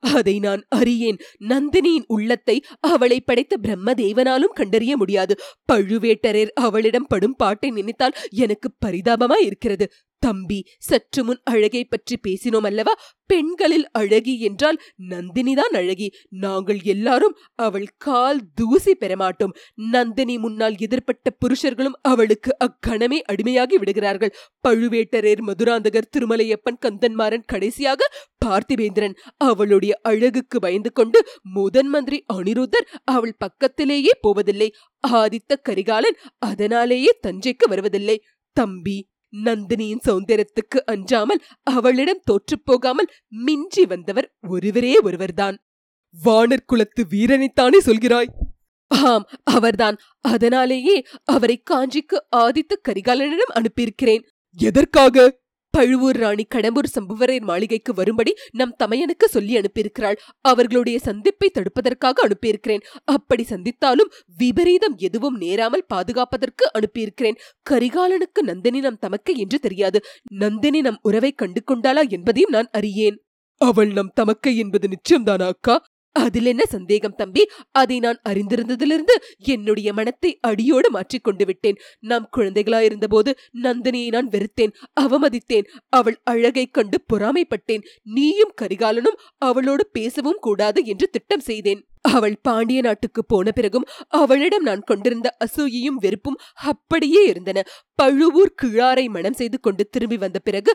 அதை 0.02 0.38
நான் 0.38 0.62
அறியேன். 0.68 1.16
நந்தினியின் 1.48 2.04
உள்ளத்தை 2.06 2.54
அவளை 2.80 3.20
படைத்த 3.20 3.56
பிரம்மதேவனாலும் 3.62 4.54
கண்டறிய 4.54 4.96
முடியாது. 4.96 5.34
பழுவேட்டரர் 5.72 6.52
அவளிடம் 6.54 7.06
படும் 7.06 7.36
பாட்டை 7.36 7.70
நினைத்தால் 7.70 8.16
எனக்கு 8.30 8.70
பரிதாபமாய் 8.86 9.44
இருக்கிறது 9.44 9.88
தம்பி 10.22 10.58
சற்று 10.78 11.24
முன் 11.24 11.40
அழகை 11.44 11.84
பற்றி 11.84 12.16
பேசினோம் 12.26 12.66
அல்லவா? 12.66 12.94
பெண்களில் 13.26 13.86
அழகி 13.90 14.34
என்றால் 14.40 14.78
நந்தினிதான் 15.08 15.74
அழகி. 15.74 16.08
நாங்கள் 16.28 16.80
எல்லாரும் 16.84 17.36
அவள் 17.54 17.88
கால் 17.96 18.40
தூசி 18.54 18.92
பெறமாட்டோம் 19.00 19.54
நந்தினி 19.74 20.38
முன்னால் 20.38 20.78
எதிர்பட்ட 20.78 21.32
புருஷர்களும் 21.40 21.98
அவளுக்கு 22.02 22.58
அக்கணமே 22.58 23.22
அடிமையாகி 23.32 23.78
விடுகிறார்கள். 23.78 24.34
பழுவேட்டரேர் 24.68 25.42
மதுராந்தகர் 25.42 26.10
திருமலையப்பன் 26.16 26.80
கந்தன்மாறன் 26.80 27.46
கடைசியாக 27.46 28.10
பார்த்திவேந்திரன் 28.46 29.18
அவளுடைய 29.36 30.00
அழகுக்கு 30.02 30.58
பயந்து 30.58 30.92
கொண்டு 30.92 31.20
முதன் 31.42 31.88
மந்திரி 31.88 32.24
அனிருத்தர் 32.32 32.88
அவள் 33.04 33.38
பக்கத்திலேயே 33.38 34.14
போவதில்லை. 34.20 34.70
ஆதித்த 35.06 35.60
கரிகாலன் 35.62 36.18
அதனாலேயே 36.38 37.18
தஞ்சைக்கு 37.26 37.66
வருவதில்லை. 37.68 38.18
தம்பி 38.56 38.98
நந்தினியின் 39.32 40.00
சௌந்தரியத்துக்கு 40.08 40.78
அஞ்சாமல் 40.84 41.42
அவளிடம் 41.62 42.20
தோற்றுப் 42.24 42.64
போகாமல் 42.64 43.08
மிஞ்சி 43.28 43.84
வந்தவர் 43.84 44.34
ஒருவரே 44.48 44.98
ஒருவர்தான். 44.98 45.58
வானர் 46.24 46.64
குலத்து 46.66 47.06
வீரனைத்தானே 47.10 47.78
சொல்கிறாய்? 47.86 48.28
ஆம் 48.86 49.28
அவர்தான். 49.44 49.96
அதனாலேயே 50.20 51.04
அவரை 51.24 51.62
காஞ்சிக்கு 51.70 52.18
ஆதித்த 52.36 52.74
கரிகாலனிடம் 52.88 53.52
அனுப்பியிருக்கிறேன். 53.54 54.22
எதற்காக? 54.52 55.38
பழுவூர் 55.70 56.16
ராணி 56.16 56.46
கடம்பூர் 56.54 56.92
சம்புவரையர் 56.94 57.40
மாளிகைக்கு 57.40 57.94
வரும்படி 57.94 58.36
நம் 58.52 58.76
தமையனுக்கு 58.84 59.24
சொல்லி 59.24 59.60
அனுப்பியிருக்கிறாள். 59.60 60.16
அவர்களுடைய 60.40 60.98
சந்திப்பை 60.98 61.50
தடுப்பதற்காக 61.50 62.22
அனுப்பியிருக்கிறேன். 62.26 62.82
அப்படி 63.04 63.44
சந்தித்தாலும் 63.50 64.10
விபரீதம் 64.36 64.96
எதுவும் 64.96 65.36
நேராமல் 65.36 65.86
பாதுகாப்பதற்கு 65.94 66.70
அனுப்பியிருக்கிறேன். 66.78 67.38
கரிகாலனுக்கு 67.70 68.42
நந்தினி 68.42 68.80
நம் 68.80 68.98
தமக்கை 68.98 69.36
என்று 69.36 69.58
தெரியாது. 69.58 70.00
நந்தினி 70.30 70.80
நம் 70.80 70.98
உறவை 71.02 71.32
கண்டு 71.32 71.62
கொண்டாளா 71.66 72.08
என்பதையும் 72.08 72.50
நான் 72.50 72.68
அறியேன். 72.72 73.18
அவள் 73.60 73.92
நம் 73.92 74.12
தமக்கை 74.14 74.56
என்பது 74.56 74.88
நிச்சயம்தானா 74.88 75.46
அக்கா? 75.46 75.84
அதில் 76.12 76.46
என்ன 76.46 76.66
சந்தேகம் 76.66 77.14
தம்பி? 77.14 77.48
அதை 77.72 77.98
நான் 77.98 78.20
அறிந்திருந்ததிலிருந்து 78.28 79.14
என்னுடைய 79.38 79.92
மனத்தை 79.92 80.38
அடியோடு 80.40 80.90
மாற்றிக் 80.90 81.24
கொண்டு 81.24 81.44
விட்டேன். 81.44 81.76
நாம் 81.98 82.28
குழந்தைகளாயிருந்தபோது 82.36 83.32
நந்தினியை 83.62 84.08
நான் 84.08 84.28
வெறுத்தேன் 84.28 84.72
அவமதித்தேன் 85.00 85.66
அவள் 85.88 86.20
அழகைக் 86.24 86.74
கண்டு 86.74 87.04
பொறாமைப்பட்டேன். 87.12 87.84
நீயும் 88.02 88.54
கரிகாலனும் 88.60 89.18
அவளோடு 89.38 89.86
பேசவும் 89.86 90.38
கூடாது 90.40 90.84
என்று 90.84 91.08
திட்டம் 91.08 91.40
செய்தேன். 91.40 91.86
அவள் 92.14 92.36
பாண்டிய 92.42 92.80
நாட்டுக்கு 92.80 93.22
போன 93.24 93.52
பிறகும் 93.52 93.86
அவளிடம் 94.08 94.62
நான் 94.62 94.80
கொண்டிருந்த 94.80 95.36
அசூயையும் 95.44 96.00
வெறுப்பும் 96.00 96.38
அப்படியே 96.54 97.22
இருந்தன. 97.26 97.64
பழுவூர் 97.94 98.54
கிழாரை 98.62 99.06
மனம் 99.08 99.32
செய்து 99.32 99.60
கொண்டு 99.60 99.84
திரும்பி 99.88 100.16
வந்த 100.16 100.38
பிறகு 100.38 100.72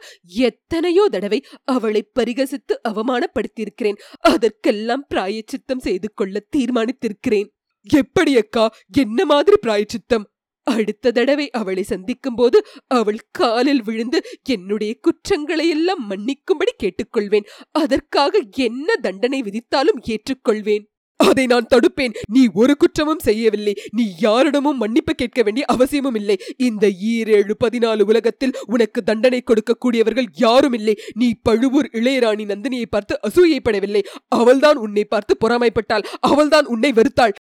எத்தனையோ 0.48 1.06
தடவை 1.12 1.40
அவளை 1.66 2.02
பரிகசித்து 2.20 2.75
அவமானப்படுத்தியிருக்கிறேன். 2.90 4.00
அதற்கெல்லாம் 4.20 5.06
பிராயச்சித்தம் 5.08 5.80
செய்து 5.80 6.10
கொள்ள 6.13 6.44
தீர்மானித்திருக்கிறேன். 6.58 7.50
எப்படி 7.90 8.38
அக்கா? 8.38 8.66
என்ன 8.92 9.25
மாதிரி 9.25 9.58
பிராயச்சித்தம்? 9.62 10.28
அடுத்த 10.68 11.12
தடவை 11.12 11.46
அவளை 11.50 11.84
சந்திக்கும் 11.84 12.36
போது 12.36 12.58
அவள் 12.88 13.20
காலில் 13.32 13.84
விழுந்து 13.84 14.20
என்னுடைய 14.44 14.92
குற்றங்களை 15.02 15.66
எல்லாம் 15.70 16.04
மன்னிக்கும்படி 16.10 16.74
கேட்டுக்கொள்வேன். 16.78 17.48
அதற்காக 17.72 18.42
என்ன 18.56 18.96
தண்டனை 18.96 19.40
விதித்தாலும் 19.42 20.02
ஏற்றுக்கொள்வேன். 20.06 20.86
அதை 21.15 21.46
நான் 21.46 21.67
தடுப்பேன். 21.75 22.13
நீ 22.29 22.48
ஒரு 22.53 22.77
குற்றமும் 22.77 23.20
செய்யவில்லை. 23.20 23.74
நீ 23.91 24.13
யாரிடமும் 24.20 24.77
மன்னிப்பு 24.77 25.13
கேட்க 25.13 25.43
வேண்டிய 25.43 25.65
அவசியமும் 25.65 26.15
இல்லை. 26.15 26.38
இந்த 26.58 26.88
ஈரேழு 26.88 27.51
பதினாலு 27.63 28.01
உலகத்தில் 28.01 28.55
உனக்கு 28.65 29.03
தண்டனை 29.03 29.43
கொடுக்கக்கூடியவர்கள் 29.43 30.25
யாரும் 30.36 30.74
இல்லை. 30.74 30.96
நீ 31.13 31.34
பழுவூர் 31.41 31.89
இளையராணி 31.93 32.46
நந்தினியை 32.46 32.86
பார்த்து 32.89 33.20
அசூயைப்படவில்லை. 33.27 34.03
அவள்தான் 34.27 34.75
உன்னை 34.75 35.05
பார்த்து 35.05 35.38
பொறாமைப்பட்டாள். 35.39 36.03
அவள்தான் 36.20 36.65
உன்னை 36.65 36.93
வெறுத்தாள். 36.93 37.34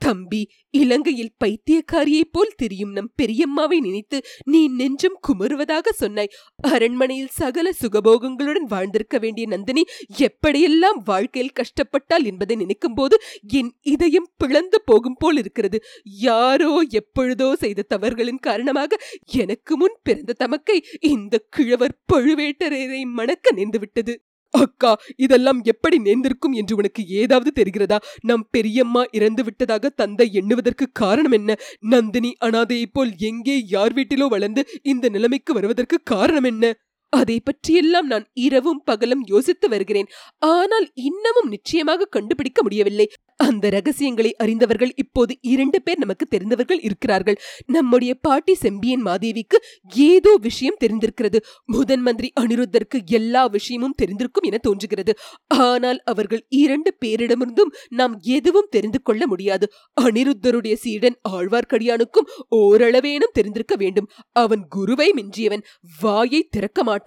தம்பி 0.00 0.40
இலங்கையில் 0.70 1.32
பைத்தியக்காரியைப் 1.44 2.32
போல் 2.32 2.56
தெரியும் 2.56 2.92
நம் 2.92 3.10
பெரியம்மாவை 3.22 3.78
நினைத்து 3.80 4.18
நீ 4.44 4.60
நெஞ்சம் 4.68 5.18
குமுறுவதாக 5.28 5.88
சொன்னாய். 5.92 6.30
அரண்மனையில் 6.62 7.32
சகல 7.32 7.72
சுகபோகங்களுடன் 7.82 8.68
வாழ்ந்திருக்க 8.68 9.18
வேண்டிய 9.18 9.46
நந்தினி 9.46 9.84
எப்படியெல்லாம் 10.18 11.00
வாழ்க்கையில் 11.04 11.56
கஷ்டப்பட்டாள் 11.60 12.24
என்பதை 12.24 12.56
நினைக்கும் 12.56 12.94
போது 12.94 13.18
என் 13.48 13.72
இதயம் 13.80 14.28
பிளந்து 14.36 14.80
போகும் 14.84 15.18
போல் 15.18 15.36
இருக்கிறது. 15.36 15.80
யாரோ 16.04 16.72
எப்பொழுதோ 17.00 17.56
செய்த 17.56 17.86
தவறுகளின் 17.94 18.40
காரணமாக 18.40 18.98
எனக்கு 19.36 19.76
முன் 19.76 19.96
பிறந்த 20.02 20.38
தமக்கை 20.38 20.78
இந்த 21.00 21.44
கிழவர் 21.50 21.98
பழுவேட்டரையரை 22.12 23.02
மணக்க 23.18 23.54
நேர்ந்துவிட்டது. 23.56 24.14
அக்கா 24.54 24.92
இதெல்லாம் 25.16 25.60
எப்படி 25.64 25.98
நேர்ந்திருக்கும் 25.98 26.52
என்று 26.52 26.76
உனக்கு 26.76 27.06
ஏதாவது 27.06 27.50
தெரிகிறதா? 27.54 27.98
நம் 28.20 28.48
பெரியம்மா 28.50 29.02
இறந்து 29.10 29.44
விட்டதாக 29.44 29.88
தந்தை 29.88 30.26
எண்ணுவதற்கு 30.32 30.86
காரணம் 30.92 31.32
என்ன? 31.32 31.56
நந்தினி 31.80 32.36
அனாதையைப் 32.44 32.92
போல் 32.92 33.12
எங்கே 33.18 33.62
யார் 33.66 33.94
வீட்டிலோ 33.94 34.28
வளர்ந்து 34.28 34.64
இந்த 34.82 35.08
நிலைமைக்கு 35.08 35.54
வருவதற்கு 35.54 35.98
காரணம் 36.04 36.44
என்ன? 36.44 36.74
அதை 37.10 37.40
பற்றியெல்லாம் 37.40 38.06
நான் 38.06 38.26
இரவும் 38.32 38.82
பகலும் 38.84 39.24
யோசித்து 39.26 39.68
வருகிறேன். 39.68 40.06
ஆனால் 40.38 40.90
இன்னமும் 40.94 41.48
நிச்சயமாக 41.48 42.04
கண்டுபிடிக்க 42.04 42.62
முடியவில்லை. 42.62 43.12
அந்த 43.36 43.70
ரகசியங்களை 43.70 44.36
அறிந்தவர்கள் 44.36 44.92
இப்போது 44.96 45.38
இரண்டு 45.40 45.82
பேர் 45.82 45.98
நமக்கு 45.98 46.26
தெரிந்தவர்கள் 46.26 46.80
இருக்கிறார்கள். 46.80 47.38
நம்முடைய 47.66 48.14
பாட்டி 48.14 48.54
செம்பியன் 48.54 49.04
மாதேவிக்கு 49.04 49.56
ஏதோ 49.94 50.36
விஷயம் 50.40 50.76
தெரிந்திருக்கிறது. 50.84 51.38
முதன் 51.64 52.00
மந்திரி 52.00 52.32
அனிருத்தருக்கு 52.40 53.04
எல்லா 53.04 53.46
விஷயமும் 53.46 53.94
தெரிந்திருக்கும் 54.02 54.42
என 54.42 54.58
தோன்றுகிறது. 54.58 55.14
ஆனால் 55.48 56.00
அவர்கள் 56.04 56.46
இரண்டு 56.48 56.96
பேரிடமிருந்தும் 57.04 57.72
நாம் 57.88 58.20
எதுவும் 58.20 58.70
தெரிந்து 58.70 59.02
கொள்ள 59.02 59.26
முடியாது. 59.26 59.72
அனிருத்தருடைய 60.00 60.72
சீடன் 60.74 61.18
ஆழ்வார்க்கடியானுக்கும் 61.28 62.30
ஓரளவேனும் 62.56 63.32
தெரிந்திருக்க 63.32 63.76
வேண்டும். 63.76 64.10
அவன் 64.32 64.66
குருவை 64.68 65.12
மிஞ்சியவன். 65.16 65.64
வாயை 66.00 66.48
திறக்க 66.50 66.82
மாட்டான். 66.82 66.98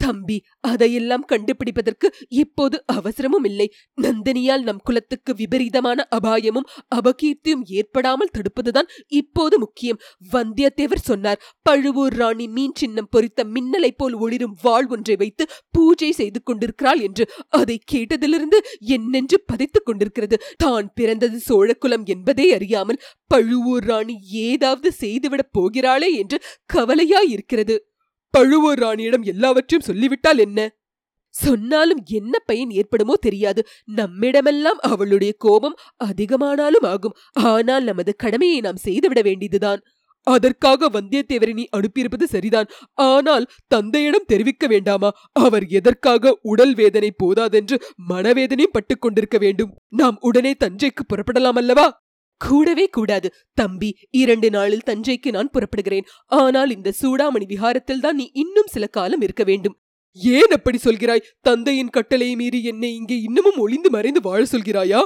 தம்பி 0.00 0.36
அதையெல்லாம் 0.60 1.24
கண்டுபிடிப்பதற்கு 1.32 2.06
இப்போது 2.28 2.76
அவசரமும் 2.86 3.44
இல்லை. 3.44 3.66
நந்தினியால் 3.98 4.62
நம் 4.62 4.82
குலத்துக்கு 4.84 5.32
விபரீதமான 5.34 5.98
அபாயமும் 6.10 6.66
அபகீர்த்தியும் 6.94 7.62
ஏற்படாமல் 7.78 8.32
தடுப்பதுதான் 8.38 8.90
இப்போது 9.06 9.58
முக்கியம். 9.58 10.00
வந்தியத்தேவர் 10.32 11.04
சொன்னார் 11.04 11.40
பழுவூர் 11.62 12.12
ராணி 12.12 12.46
மீன் 12.48 12.72
சின்னம் 12.74 13.10
பொறித்த 13.10 13.44
மின்னலை 13.44 13.90
போல் 13.96 14.14
ஒளிரும் 14.14 14.56
வாழ் 14.62 14.88
ஒன்றை 14.88 15.16
வைத்து 15.16 15.46
பூஜை 15.70 16.12
செய்து 16.12 16.42
கொண்டிருக்கிறாள் 16.42 17.00
என்று 17.00 17.26
அதை 17.48 17.78
கேட்டதிலிருந்து 17.92 18.60
என்னென்று 18.80 19.38
பதைத்துக் 19.52 19.84
கொண்டிருக்கிறது. 19.84 20.38
தான் 20.56 20.92
பிறந்தது 20.94 21.40
சோழக்குலம் 21.48 22.06
என்பதே 22.06 22.54
அறியாமல் 22.54 23.02
பழுவூர் 23.26 23.84
ராணி 23.84 24.16
ஏதாவது 24.46 24.92
செய்துவிடப் 25.00 25.54
போகிறாளே 25.58 26.10
என்று 26.14 26.38
கவலையாயிருக்கிறது 26.74 27.76
பழுவூர் 28.36 28.78
ராணியிடம் 28.78 29.22
எல்லாவற்றையும் 29.22 29.88
சொல்லிவிட்டால் 29.88 30.38
என்ன? 30.38 30.60
சொன்னாலும் 31.34 32.02
என்ன 32.04 32.38
பயன் 32.38 32.70
ஏற்படுமோ 32.70 33.14
தெரியாது. 33.20 33.66
நம்மிடமெல்லாம் 33.96 34.80
அவளுடைய 34.82 35.32
கோபம் 35.38 35.76
அதிகமானாலும் 36.04 36.86
ஆகும். 36.86 37.16
ஆனால் 37.32 37.84
நமது 37.84 38.16
கடமையை 38.16 38.60
நாம் 38.60 38.76
செய்துவிட 38.76 39.20
வேண்டியதுதான். 39.22 39.80
அதற்காக 40.22 40.88
வந்தியத்தேவரை 40.88 41.52
நீ 41.52 41.64
அனுப்பியிருப்பது 41.76 42.24
சரிதான். 42.24 42.68
ஆனால் 42.94 43.46
தந்தையிடம் 43.66 44.26
தெரிவிக்க 44.26 44.66
வேண்டாமா? 44.66 45.10
அவர் 45.32 45.66
எதற்காக 45.66 46.38
உடல் 46.42 46.74
வேதனை 46.74 47.10
போதாதென்று 47.16 47.78
மனவேதனையும் 48.08 48.72
பட்டுக் 48.72 49.00
கொண்டிருக்க 49.00 49.38
வேண்டும். 49.38 49.74
நாம் 49.88 50.16
உடனே 50.20 50.54
தஞ்சைக்கு 50.64 51.04
புறப்படலாம் 51.08 51.60
அல்லவா? 51.60 52.05
கூடவே 52.36 52.86
கூடாது. 52.88 53.28
தம்பி 53.54 53.96
இரண்டு 54.10 54.50
நாளில் 54.50 54.86
தஞ்சைக்கு 54.86 55.30
நான் 55.30 55.50
புறப்படுகிறேன். 55.50 56.06
ஆனால் 56.26 56.70
இந்த 56.70 56.92
சூடாமணி 57.02 57.46
விஹாரத்தில் 57.48 58.00
தான் 58.00 58.14
நீ 58.14 58.30
இன்னும் 58.32 58.66
சில 58.66 58.86
காலம் 58.86 59.20
இருக்க 59.20 59.44
வேண்டும். 59.44 59.76
ஏன் 60.16 60.50
அப்படி 60.50 60.78
சொல்கிறாய்? 60.84 61.26
தந்தையின் 61.40 61.90
கட்டளையை 61.90 62.36
மீறி 62.36 62.64
என்னை 62.64 62.94
இங்கே 62.94 63.16
இன்னமும் 63.20 63.56
ஒளிந்து 63.56 63.90
மறைந்து 63.90 64.20
வாழ 64.20 64.46
சொல்கிறாயா? 64.52 65.00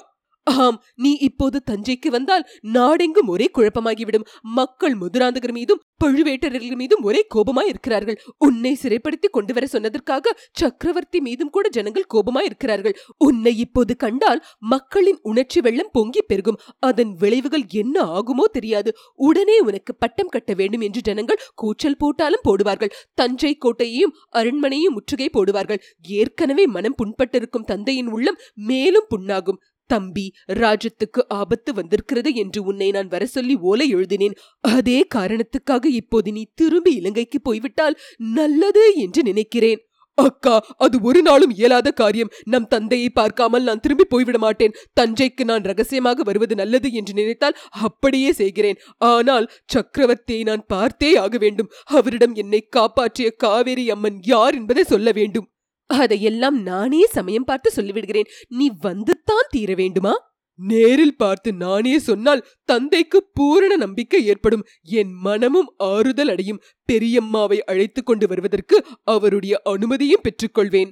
ஆம் 0.44 0.82
நீ 0.94 1.16
இப்போது 1.20 1.62
தஞ்சைக்கு 1.70 2.08
வந்தால் 2.08 2.44
நாடெங்கும் 2.60 3.26
ஒரே 3.26 3.50
குழப்பமாகிவிடும். 3.58 4.26
மக்கள் 4.42 4.94
முதுராந்தகர் 4.94 5.52
மீதும் 5.52 5.82
பழுவேட்டரர்கள் 6.04 6.76
மீதும் 6.76 7.02
ஒரே 7.02 7.26
கோபமாய் 7.34 7.68
இருக்கிறார்கள் 7.68 8.20
உன்னை 8.38 8.78
சிறைப்படுத்தி 8.82 9.28
கொண்டு 9.30 9.52
வர 9.54 9.66
சொன்னதற்காக 9.72 10.32
சக்கரவர்த்தி 10.52 11.20
மீதும் 11.20 11.50
கூட 11.50 11.68
ஜனங்கள் 11.68 12.06
கோபமாய் 12.14 12.42
இருக்கிறார்கள் 12.42 12.96
உன்னை 13.18 13.56
இப்போது 13.56 13.96
கண்டால் 13.96 14.44
மக்களின் 14.58 15.18
உணர்ச்சி 15.22 15.60
வெள்ளம் 15.60 15.90
பொங்கி 15.92 16.22
பெருகும். 16.22 16.58
அதன் 16.78 17.12
விளைவுகள் 17.14 17.64
என்ன 17.68 18.02
ஆகுமோ 18.02 18.44
தெரியாது. 18.52 18.96
உடனே 19.14 19.58
உனக்கு 19.58 19.94
பட்டம் 19.94 20.28
கட்ட 20.28 20.54
வேண்டும் 20.54 20.80
என்று 20.80 21.00
ஜனங்கள் 21.00 21.42
கூச்சல் 21.54 21.96
போட்டாலும் 21.96 22.46
போடுவார்கள். 22.48 22.92
தஞ்சை 23.14 23.58
கோட்டையையும் 23.58 24.14
அரண்மனையும் 24.32 24.96
முற்றுகை 24.96 25.30
போடுவார்கள். 25.32 25.80
ஏற்கனவே 26.00 26.66
மனம் 26.66 26.94
புண்பட்டிருக்கும் 26.94 27.64
தந்தையின் 27.64 28.06
உள்ளம் 28.06 28.38
மேலும் 28.54 29.08
புண்ணாகும். 29.16 29.60
தம்பி 29.92 30.26
ராஜ்யத்துக்கு 30.62 31.20
ஆபத்து 31.40 31.70
வந்திருக்கிறது 31.74 32.32
என்று 32.42 32.62
உன்னை 32.70 32.88
நான் 32.96 33.12
வர 33.14 33.26
சொல்லி 33.36 33.56
ஓலை 33.70 33.86
எழுதினேன். 33.96 34.38
அதே 34.76 34.98
காரணத்துக்காக 35.16 35.84
இப்போது 36.00 36.32
நீ 36.38 36.42
திரும்பி 36.54 36.94
இலங்கைக்கு 37.00 37.40
போய்விட்டால் 37.48 38.00
நல்லது 38.38 38.84
என்று 39.04 39.22
நினைக்கிறேன். 39.30 39.80
அக்கா 40.18 40.54
அது 40.84 40.96
ஒரு 41.08 41.20
நாளும் 41.26 41.52
இயலாத 41.58 41.88
காரியம். 42.00 42.32
நம் 42.52 42.66
தந்தையை 42.72 43.08
பார்க்காமல் 43.18 43.66
நான் 43.68 43.82
திரும்பி 43.84 44.04
போய்விட 44.08 44.38
மாட்டேன். 44.44 44.74
தஞ்சைக்கு 45.00 45.44
நான் 45.50 45.66
ரகசியமாக 45.70 46.24
வருவது 46.28 46.54
நல்லது 46.60 46.88
என்று 47.00 47.12
நினைத்தால் 47.20 47.58
அப்படியே 47.86 48.32
செய்கிறேன். 48.40 48.80
ஆனால் 49.12 49.46
சக்கரவர்த்தியை 49.74 50.42
நான் 50.50 50.66
பார்த்தே 50.74 51.12
ஆக 51.24 51.38
வேண்டும். 51.44 51.70
அவரிடம் 51.98 52.34
என்னை 52.42 52.60
காப்பாற்றிய 52.78 53.30
காவேரி 53.44 53.86
அம்மன் 53.96 54.20
யார் 54.32 54.58
என்பதை 54.60 54.84
சொல்ல 54.92 55.10
வேண்டும். 55.20 55.48
அதையெல்லாம் 55.90 56.62
நானே 56.62 57.02
சமயம் 57.06 57.44
பார்த்து 57.44 57.70
சொல்லிவிடுகிறேன். 57.76 58.28
நீ 58.48 58.66
வந்துத்தான் 58.82 59.48
தீர 59.48 59.74
வேண்டுமா? 59.74 60.14
நேரில் 60.58 61.16
பார்த்து 61.16 61.50
நானே 61.52 61.98
சொன்னால் 61.98 62.46
தந்தைக்கு 62.64 63.18
பூரண 63.34 63.76
நம்பிக்கை 63.76 64.26
ஏற்படும். 64.26 64.64
என் 64.82 65.12
மனமும் 65.12 65.70
ஆறுதல் 65.76 66.28
அடையும். 66.28 66.62
பெரியம்மாவை 66.92 67.58
அழைத்து 67.64 68.02
கொண்டு 68.02 68.28
வருவதற்கு 68.28 68.78
அவருடைய 69.04 69.60
அனுமதியும் 69.64 70.24
பெற்றுக்கொள்வேன். 70.24 70.90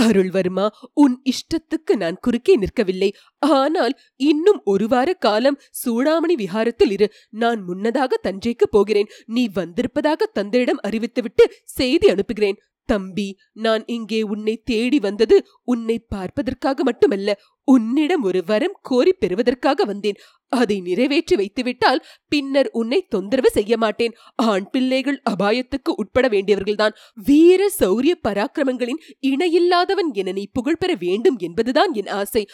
அருள்வர்மா 0.00 0.66
உன் 0.94 1.14
இஷ்டத்துக்கு 1.24 1.92
நான் 1.96 2.18
குறுக்கே 2.20 2.54
நிற்கவில்லை. 2.56 3.08
ஆனால் 3.38 3.94
இன்னும் 4.16 4.60
ஒரு 4.64 4.86
வார 4.88 5.12
காலம் 5.12 5.60
சூடாமணி 5.80 6.36
விஹாரத்தில் 6.42 6.92
இரு. 6.92 7.08
நான் 7.30 7.60
முன்னதாக 7.62 8.20
தஞ்சைக்கு 8.22 8.66
போகிறேன். 8.70 9.10
நீ 9.26 9.44
வந்திருப்பதாக 9.54 10.30
தந்தையிடம் 10.32 10.82
அறிவித்துவிட்டு 10.82 11.46
செய்தி 11.64 12.08
அனுப்புகிறேன். 12.08 12.58
தம்பி 12.92 13.28
நான் 13.64 13.84
இங்கே 13.96 14.20
உன்னை 14.32 14.54
தேடி 14.70 14.98
வந்தது 15.06 15.36
உன்னை 15.72 15.96
பார்ப்பதற்காக 16.14 16.84
மட்டுமல்ல 16.88 17.36
உன்னிடம் 17.68 18.22
ஒரு 18.28 18.40
வரம் 18.48 18.76
கோரி 18.88 19.12
பெறுவதற்காக 19.12 19.84
வந்தேன். 19.84 20.20
அதை 20.52 20.76
நிறைவேற்றி 20.80 21.34
வைத்துவிட்டால் 21.36 22.00
பின்னர் 22.32 22.68
உன்னை 22.80 23.00
தொந்தரவு 23.14 23.50
செய்ய 23.56 23.76
மாட்டேன். 23.76 24.14
ஆண் 24.44 24.68
பிள்ளைகள் 24.70 25.18
அபாயத்துக்கு 25.32 25.90
உட்பட 26.02 26.26
வேண்டியவர்கள்தான். 26.28 26.96
வீர 27.26 27.68
சௌரிய 27.78 28.14
பராக்கிரமங்களின் 28.26 29.02
இணையில்லாதவன் 29.32 30.10
என 30.22 30.34
நீ 30.38 30.46
புகழ் 30.52 30.80
பெற 30.82 30.94
வேண்டும் 31.04 31.38
என்பதுதான் 31.48 31.92
என் 31.92 32.10
ஆசை. 32.20 32.44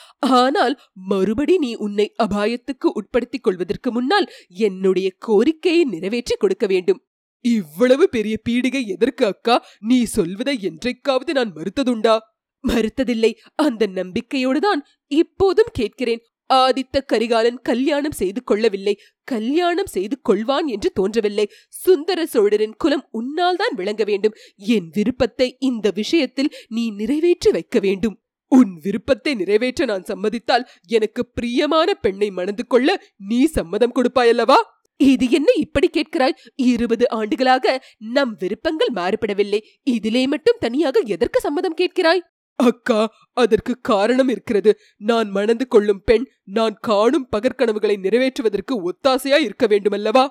ஆனால் 0.40 0.76
மறுபடி 1.12 1.56
நீ 1.58 1.72
உன்னை 1.86 2.08
அபாயத்துக்கு 2.26 2.90
உட்படுத்திக் 3.00 3.46
கொள்வதற்கு 3.48 3.90
முன்னால் 3.92 4.30
என்னுடைய 4.68 5.10
கோரிக்கையை 5.28 5.84
நிறைவேற்றி 5.94 6.36
கொடுக்க 6.36 6.66
வேண்டும். 6.66 7.02
இவ்வளவு 7.44 8.08
பெரிய 8.08 8.40
பீடிகை 8.48 8.82
எதற்கு 8.86 9.26
அக்கா? 9.26 9.56
நீ 9.78 10.04
சொல்வதை 10.04 10.62
என்றைக்காவது 10.62 11.32
நான் 11.32 11.52
மறுத்ததுண்டா? 11.52 12.18
மறுத்ததில்லை. 12.64 13.32
அந்த 13.54 13.86
நம்பிக்கையோடுதான் 13.86 14.80
இப்போதும் 15.06 15.72
கேட்கிறேன். 15.72 16.22
ஆதித்த 16.50 17.00
கரிகாலன் 17.06 17.58
கல்யாணம் 17.62 18.10
செய்து 18.10 18.40
கொள்ளவில்லை. 18.44 18.94
கல்யாணம் 19.24 19.86
செய்து 19.86 20.16
கொள்வான் 20.28 20.66
என்று 20.66 20.92
தோன்றவில்லை. 20.92 21.46
சுந்தர 21.68 22.26
சோழரின் 22.26 22.76
குலம் 22.76 23.04
உன்னால் 23.10 23.56
தான் 23.56 23.74
விளங்க 23.74 24.04
வேண்டும். 24.04 24.36
என் 24.56 24.90
விருப்பத்தை 24.92 25.56
இந்த 25.58 25.90
விஷயத்தில் 25.94 26.52
நீ 26.68 26.90
நிறைவேற்றி 26.90 27.50
வைக்க 27.50 27.78
வேண்டும். 27.78 28.18
உன் 28.52 28.72
விருப்பத்தை 28.80 29.34
நிறைவேற்ற 29.34 29.84
நான் 29.84 30.02
சம்மதித்தால் 30.02 30.68
எனக்கு 30.86 31.26
பிரியமான 31.26 31.94
பெண்ணை 31.94 32.30
மணந்து 32.30 32.66
கொள்ள 32.66 32.88
நீ 33.16 33.44
சம்மதம் 33.46 33.94
கொடுப்பாயல்லவா? 33.94 34.58
இது 35.00 35.30
என்ன 35.30 35.50
இப்படி 35.56 35.88
கேட்கிறாய்? 35.92 36.36
இருபது 36.54 37.04
ஆண்டுகளாக 37.10 37.82
நம் 37.98 38.34
விருப்பங்கள் 38.38 38.92
மாறுபடவில்லை. 38.94 39.60
இதிலே 39.82 40.26
மட்டும் 40.26 40.60
தனியாக 40.60 41.02
எதற்கு 41.06 41.40
சம்மதம் 41.40 41.78
கேட்கிறாய்? 41.80 42.22
அக்கா 42.58 43.00
அதற்கு 43.36 43.72
காரணம் 43.80 44.28
இருக்கிறது. 44.28 44.72
நான் 44.96 45.28
மணந்து 45.30 45.66
கொள்ளும் 45.68 46.02
பெண் 46.04 46.26
நான் 46.44 46.76
காணும் 46.80 47.28
பகற்கனவுகளை 47.36 47.96
நிறைவேற்றுவதற்கு 47.96 48.74
ஒத்தாசையா 48.88 49.38
இருக்க 49.40 49.66
வேண்டுமல்லவா? 49.66 50.24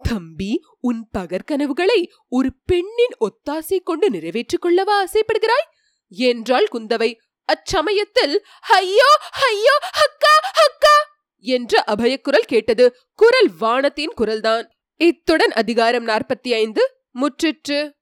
தம்பி 0.00 0.52
உன் 0.80 1.02
பகற்கனவுகளை 1.18 2.00
ஒரு 2.28 2.50
பெண்ணின் 2.64 3.16
ஒத்தாசை 3.20 3.78
கொண்டு 3.82 4.10
நிறைவேற்றிக் 4.10 4.64
கொள்ளவா 4.64 4.94
ஆசைப்படுகிறாய்? 5.04 5.66
என்றாள் 6.10 6.68
குந்தவை. 6.72 7.10
அச்சமயத்தில் 7.48 8.34
ஐயோ 8.60 9.10
ஐயோ 9.46 9.74
அக்கா 10.04 10.34
அக்கா 10.64 10.89
என்ற 11.40 11.84
அபயக்குரல் 11.86 12.46
கேட்டது. 12.46 12.96
குரல் 13.14 13.50
வானத்தின் 13.58 14.12
குரல்தான். 14.20 14.68
இத்துடன் 14.96 15.52
அதிகாரம் 15.52 16.06
நாற்பத்தி 16.06 16.52
ஐந்து 16.52 16.94
முற்றிற்று. 17.20 17.92